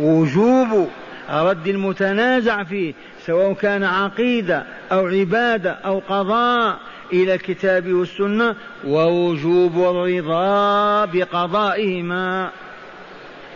وجوب 0.00 0.88
رد 1.30 1.68
المتنازع 1.68 2.64
فيه 2.64 2.94
سواء 3.26 3.52
كان 3.52 3.84
عقيدة 3.84 4.64
أو 4.92 5.06
عبادة 5.06 5.70
أو 5.70 5.98
قضاء 6.08 6.78
إلى 7.12 7.34
الكتاب 7.34 7.92
والسنة 7.92 8.54
ووجوب 8.84 9.76
الرضا 9.76 11.04
بقضائهما. 11.04 12.50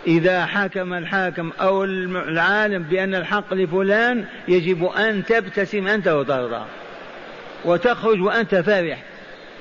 إذا 0.06 0.46
حكم 0.46 0.94
الحاكم 0.94 1.50
أو 1.60 1.84
العالم 1.84 2.82
بأن 2.82 3.14
الحق 3.14 3.54
لفلان 3.54 4.24
يجب 4.48 4.84
أن 4.84 5.24
تبتسم 5.24 5.88
أنت 5.88 6.08
وترضى 6.08 6.62
وتخرج 7.64 8.22
وأنت 8.22 8.54
فرح 8.54 9.02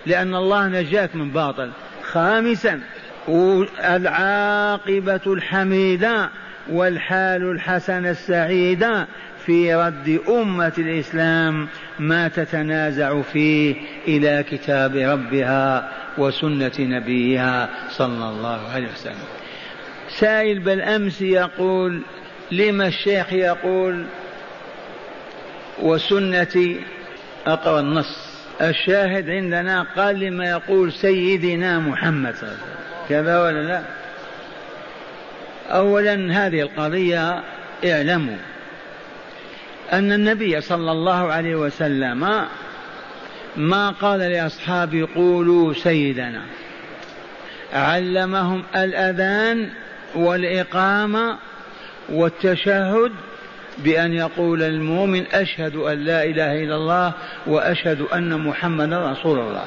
لأن 0.06 0.36
الله 0.36 0.68
نجاك 0.68 1.16
من 1.16 1.30
باطل. 1.30 1.70
خامسا 2.12 2.80
العاقبة 3.80 5.22
الحميدة. 5.28 6.30
والحال 6.70 7.52
الحسنة 7.52 8.10
السعيدة 8.10 9.08
في 9.46 9.76
رد 9.76 10.20
أمة 10.30 10.74
الإسلام 10.78 11.68
ما 12.00 12.28
تتنازع 12.28 13.22
فيه 13.22 13.76
إلى 14.08 14.44
كتاب 14.52 14.96
ربها 14.96 15.92
وسنة 16.18 16.72
نبيها 16.80 17.70
صلى 17.90 18.30
الله 18.30 18.60
عليه 18.74 18.88
وسلم. 18.88 19.16
سائل 20.20 20.60
بالأمس 20.60 21.22
يقول 21.22 22.02
لما 22.52 22.88
الشيخ 22.88 23.34
يقول 23.34 24.06
وسنتي 25.82 26.82
أقرأ 27.48 27.80
النص؟ 27.80 28.34
الشاهد 28.62 29.30
عندنا 29.30 29.86
قال 29.96 30.20
لما 30.20 30.50
يقول 30.50 30.92
سيدنا 30.92 31.80
محمد 31.80 32.36
صلى 32.36 32.50
الله 32.50 32.60
عليه 32.62 32.74
وسلم. 32.74 33.10
كذا 33.10 33.42
ولا 33.44 33.64
لا؟ 33.64 33.84
أولا 35.70 36.46
هذه 36.46 36.62
القضية 36.62 37.44
اعلموا 37.86 38.38
أن 39.94 40.12
النبي 40.12 40.62
صلى 40.62 40.92
الله 40.92 41.32
عليه 41.32 41.56
وسلم 41.56 42.48
ما 43.56 43.90
قال 43.90 44.20
لأصحابه 44.20 45.08
قولوا 45.16 45.74
سيدنا. 45.74 46.42
علمهم 47.74 48.64
الأذان 48.76 49.70
والإقامة 50.16 51.38
والتشهد 52.10 53.12
بأن 53.78 54.14
يقول 54.14 54.64
المؤمن 54.64 55.26
أشهد 55.34 55.76
أن 55.76 56.00
لا 56.00 56.24
إله 56.24 56.64
إلا 56.64 56.76
الله 56.76 57.14
وأشهد 57.48 58.02
أن 58.02 58.40
محمدا 58.40 59.12
رسول 59.12 59.40
الله. 59.40 59.66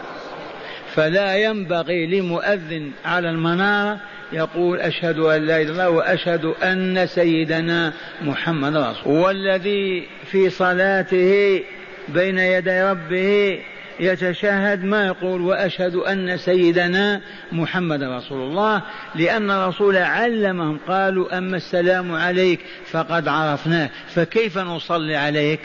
فلا 0.96 1.36
ينبغي 1.36 2.06
لمؤذن 2.06 2.90
على 3.04 3.30
المنارة 3.30 4.00
يقول 4.32 4.80
أشهد 4.80 5.18
أن 5.18 5.46
لا 5.46 5.56
إله 5.56 5.62
إلا 5.62 5.70
الله 5.70 5.90
وأشهد 5.90 6.44
أن 6.44 7.06
سيدنا 7.06 7.92
محمد 8.22 8.76
رسول 8.76 9.12
والذي 9.12 10.08
في 10.30 10.50
صلاته 10.50 11.62
بين 12.08 12.38
يدي 12.38 12.82
ربه 12.82 13.58
يتشهد 14.00 14.84
ما 14.84 15.06
يقول 15.06 15.40
وأشهد 15.40 15.94
أن 15.94 16.36
سيدنا 16.36 17.20
محمد 17.52 18.02
رسول 18.02 18.38
الله 18.42 18.82
لأن 19.14 19.50
الرسول 19.50 19.96
علمهم 19.96 20.78
قالوا 20.88 21.38
أما 21.38 21.56
السلام 21.56 22.12
عليك 22.12 22.60
فقد 22.90 23.28
عرفناه 23.28 23.90
فكيف 24.08 24.58
نصلي 24.58 25.16
عليك؟ 25.16 25.60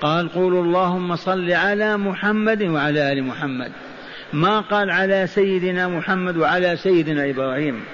قال 0.00 0.28
قولوا 0.28 0.62
اللهم 0.64 1.16
صل 1.16 1.52
على 1.52 1.96
محمد 1.96 2.62
وعلى 2.62 3.12
آل 3.12 3.24
محمد. 3.24 3.72
ما 4.32 4.60
قال 4.60 4.90
على 4.90 5.26
سيدنا 5.26 5.88
محمد 5.88 6.36
وعلى 6.36 6.76
سيدنا 6.76 7.30
إبراهيم. 7.30 7.84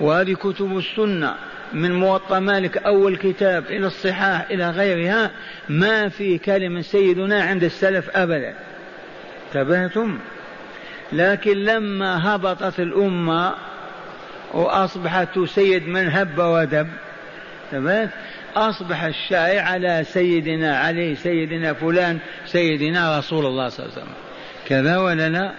وهذه 0.00 0.34
كتب 0.34 0.78
السنة 0.78 1.34
من 1.72 1.92
موطأ 1.92 2.38
مالك 2.38 2.76
أول 2.76 3.16
كتاب 3.16 3.64
إلى 3.66 3.86
الصحاح 3.86 4.50
إلى 4.50 4.70
غيرها 4.70 5.30
ما 5.68 6.08
في 6.08 6.38
كلمة 6.38 6.80
سيدنا 6.80 7.42
عند 7.42 7.64
السلف 7.64 8.10
أبدا. 8.10 8.54
انتبهتم؟ 9.46 10.18
لكن 11.12 11.56
لما 11.56 12.34
هبطت 12.34 12.80
الأمة 12.80 13.54
وأصبحت 14.54 15.28
تسيد 15.34 15.88
من 15.88 16.08
هب 16.08 16.38
ودب 16.38 16.88
تمام 17.70 18.10
أصبح 18.56 19.02
الشائع 19.04 19.62
على 19.62 20.04
سيدنا 20.04 20.78
علي 20.78 21.14
سيدنا 21.14 21.72
فلان 21.72 22.18
سيدنا 22.46 23.18
رسول 23.18 23.46
الله 23.46 23.68
صلى 23.68 23.86
الله 23.86 23.94
عليه 23.94 24.02
وسلم. 24.02 24.27
كذا 24.68 24.98
ولا 24.98 25.28
لا 25.28 25.52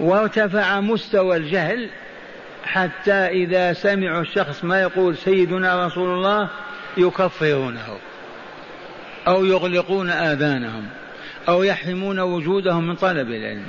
وارتفع 0.00 0.80
مستوى 0.80 1.36
الجهل 1.36 1.88
حتى 2.64 3.12
إذا 3.12 3.72
سمعوا 3.72 4.20
الشخص 4.20 4.64
ما 4.64 4.82
يقول 4.82 5.16
سيدنا 5.16 5.86
رسول 5.86 6.08
الله 6.08 6.48
يكفرونه 6.96 7.98
أو 9.26 9.44
يغلقون 9.44 10.10
آذانهم 10.10 10.88
أو 11.48 11.62
يحرمون 11.62 12.20
وجودهم 12.20 12.88
من 12.88 12.94
طلب 12.94 13.30
العلم. 13.30 13.66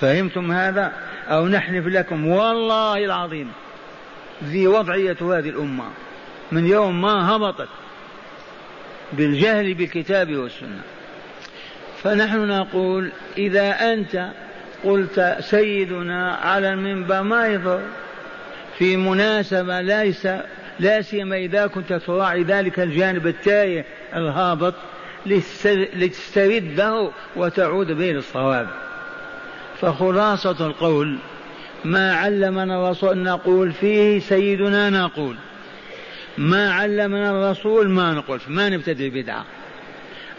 فهمتم 0.00 0.52
هذا؟ 0.52 0.92
أو 1.28 1.48
نحلف 1.48 1.86
لكم 1.86 2.26
والله 2.26 3.04
العظيم 3.04 3.52
ذي 4.44 4.66
وضعية 4.66 5.16
هذه 5.20 5.48
الأمة. 5.48 5.84
من 6.52 6.66
يوم 6.66 7.02
ما 7.02 7.36
هبطت 7.36 7.68
بالجهل 9.12 9.74
بالكتاب 9.74 10.36
والسنة. 10.36 10.93
فنحن 12.04 12.48
نقول 12.48 13.10
إذا 13.38 13.92
أنت 13.92 14.28
قلت 14.84 15.36
سيدنا 15.40 16.34
على 16.34 16.72
المنبر 16.72 17.22
ما 17.22 17.46
يضر؟ 17.46 17.80
في 18.78 18.96
مناسبة 18.96 19.80
ليس 19.80 20.28
لا 20.80 21.02
سيما 21.02 21.36
إذا 21.36 21.66
كنت 21.66 21.92
تراعي 21.92 22.42
ذلك 22.42 22.80
الجانب 22.80 23.26
التايه 23.26 23.84
الهابط 24.14 24.74
لتسترده 25.96 27.10
وتعود 27.36 27.92
به 27.92 28.12
للصواب. 28.12 28.68
فخلاصة 29.80 30.66
القول 30.66 31.18
ما 31.84 32.14
علمنا 32.14 32.84
الرسول 32.84 33.18
نقول 33.18 33.72
فيه 33.72 34.18
سيدنا 34.18 34.90
نقول. 34.90 35.36
ما 36.38 36.72
علمنا 36.72 37.30
الرسول 37.30 37.90
ما 37.90 38.12
نقول 38.12 38.40
ما 38.48 38.68
نبتدئ 38.68 39.10
بدعة. 39.10 39.44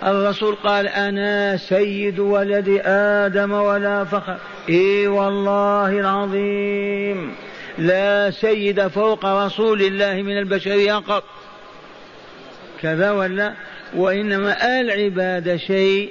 الرسول 0.04 0.56
قال 0.56 0.88
أنا 0.88 1.58
سيد 1.58 2.20
ولد 2.20 2.82
آدم 2.86 3.52
ولا 3.52 4.04
فخر. 4.04 4.38
إي 4.70 5.08
والله 5.08 6.00
العظيم. 6.00 7.36
لا 7.78 8.32
سيد 8.32 8.88
فوق 8.88 9.26
رسول 9.26 9.82
الله 9.82 10.14
من 10.14 10.38
البشرية 10.38 10.94
قط. 10.94 11.24
كذا 12.82 13.12
ولا؟ 13.12 13.54
وإنما 13.96 14.80
العبادة 14.82 15.58
شيء 15.58 16.10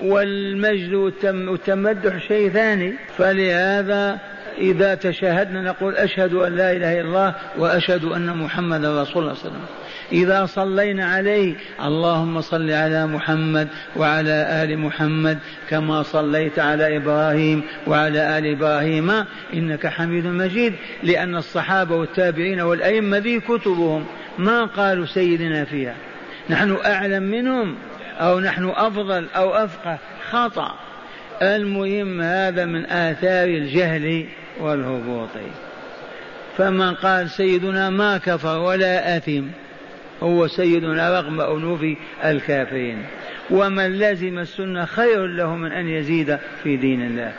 والمجد 0.00 0.94
والتمدح 0.94 2.28
شيء 2.28 2.50
ثاني. 2.50 2.94
فلهذا 3.16 4.18
إذا 4.58 4.94
تشاهدنا 4.94 5.62
نقول 5.62 5.96
أشهد 5.96 6.34
أن 6.34 6.56
لا 6.56 6.72
إله 6.72 7.00
إلا 7.00 7.08
الله 7.08 7.34
وأشهد 7.58 8.04
أن 8.04 8.36
محمدا 8.36 9.02
رسول 9.02 9.22
الله 9.22 9.34
صلى 9.34 9.48
الله 9.48 9.58
عليه 9.58 9.58
وسلم. 9.58 9.66
إذا 10.12 10.46
صلينا 10.46 11.06
عليه 11.06 11.54
اللهم 11.84 12.40
صل 12.40 12.70
على 12.70 13.06
محمد 13.06 13.68
وعلى 13.96 14.62
آل 14.62 14.78
محمد 14.78 15.38
كما 15.70 16.02
صليت 16.02 16.58
على 16.58 16.96
إبراهيم 16.96 17.62
وعلى 17.86 18.38
آل 18.38 18.46
إبراهيم. 18.46 19.24
إنك 19.54 19.86
حميد 19.86 20.26
مجيد. 20.26 20.74
لأن 21.02 21.36
الصحابة 21.36 21.96
والتابعين 21.96 22.60
والأئمة 22.60 23.18
ذي 23.18 23.40
كتبهم 23.40 24.04
ما 24.38 24.64
قالوا 24.64 25.06
سيدنا 25.06 25.64
فيها. 25.64 25.94
نحن 26.50 26.78
أعلم 26.86 27.22
منهم 27.22 27.74
أو 28.20 28.40
نحن 28.40 28.72
أفضل 28.76 29.26
أو 29.36 29.50
أفقه. 29.50 29.98
خطأ. 30.30 30.74
المهم 31.42 32.20
هذا 32.20 32.64
من 32.64 32.86
آثار 32.86 33.48
الجهل 33.48 34.26
والهبوط. 34.60 35.28
فمن 36.56 36.94
قال 36.94 37.30
سيدنا 37.30 37.90
ما 37.90 38.18
كفر 38.18 38.58
ولا 38.58 39.16
أثم 39.16 39.44
هو 40.24 40.46
سيدنا 40.46 41.20
رغم 41.20 41.40
أنوف 41.40 41.84
الكافرين. 42.24 43.02
ومن 43.50 43.98
لزم 43.98 44.38
السنة 44.38 44.84
خير 44.84 45.26
له 45.26 45.56
من 45.56 45.72
أن 45.72 45.88
يزيد 45.88 46.38
في 46.62 46.76
دين 46.76 47.06
الله. 47.06 47.34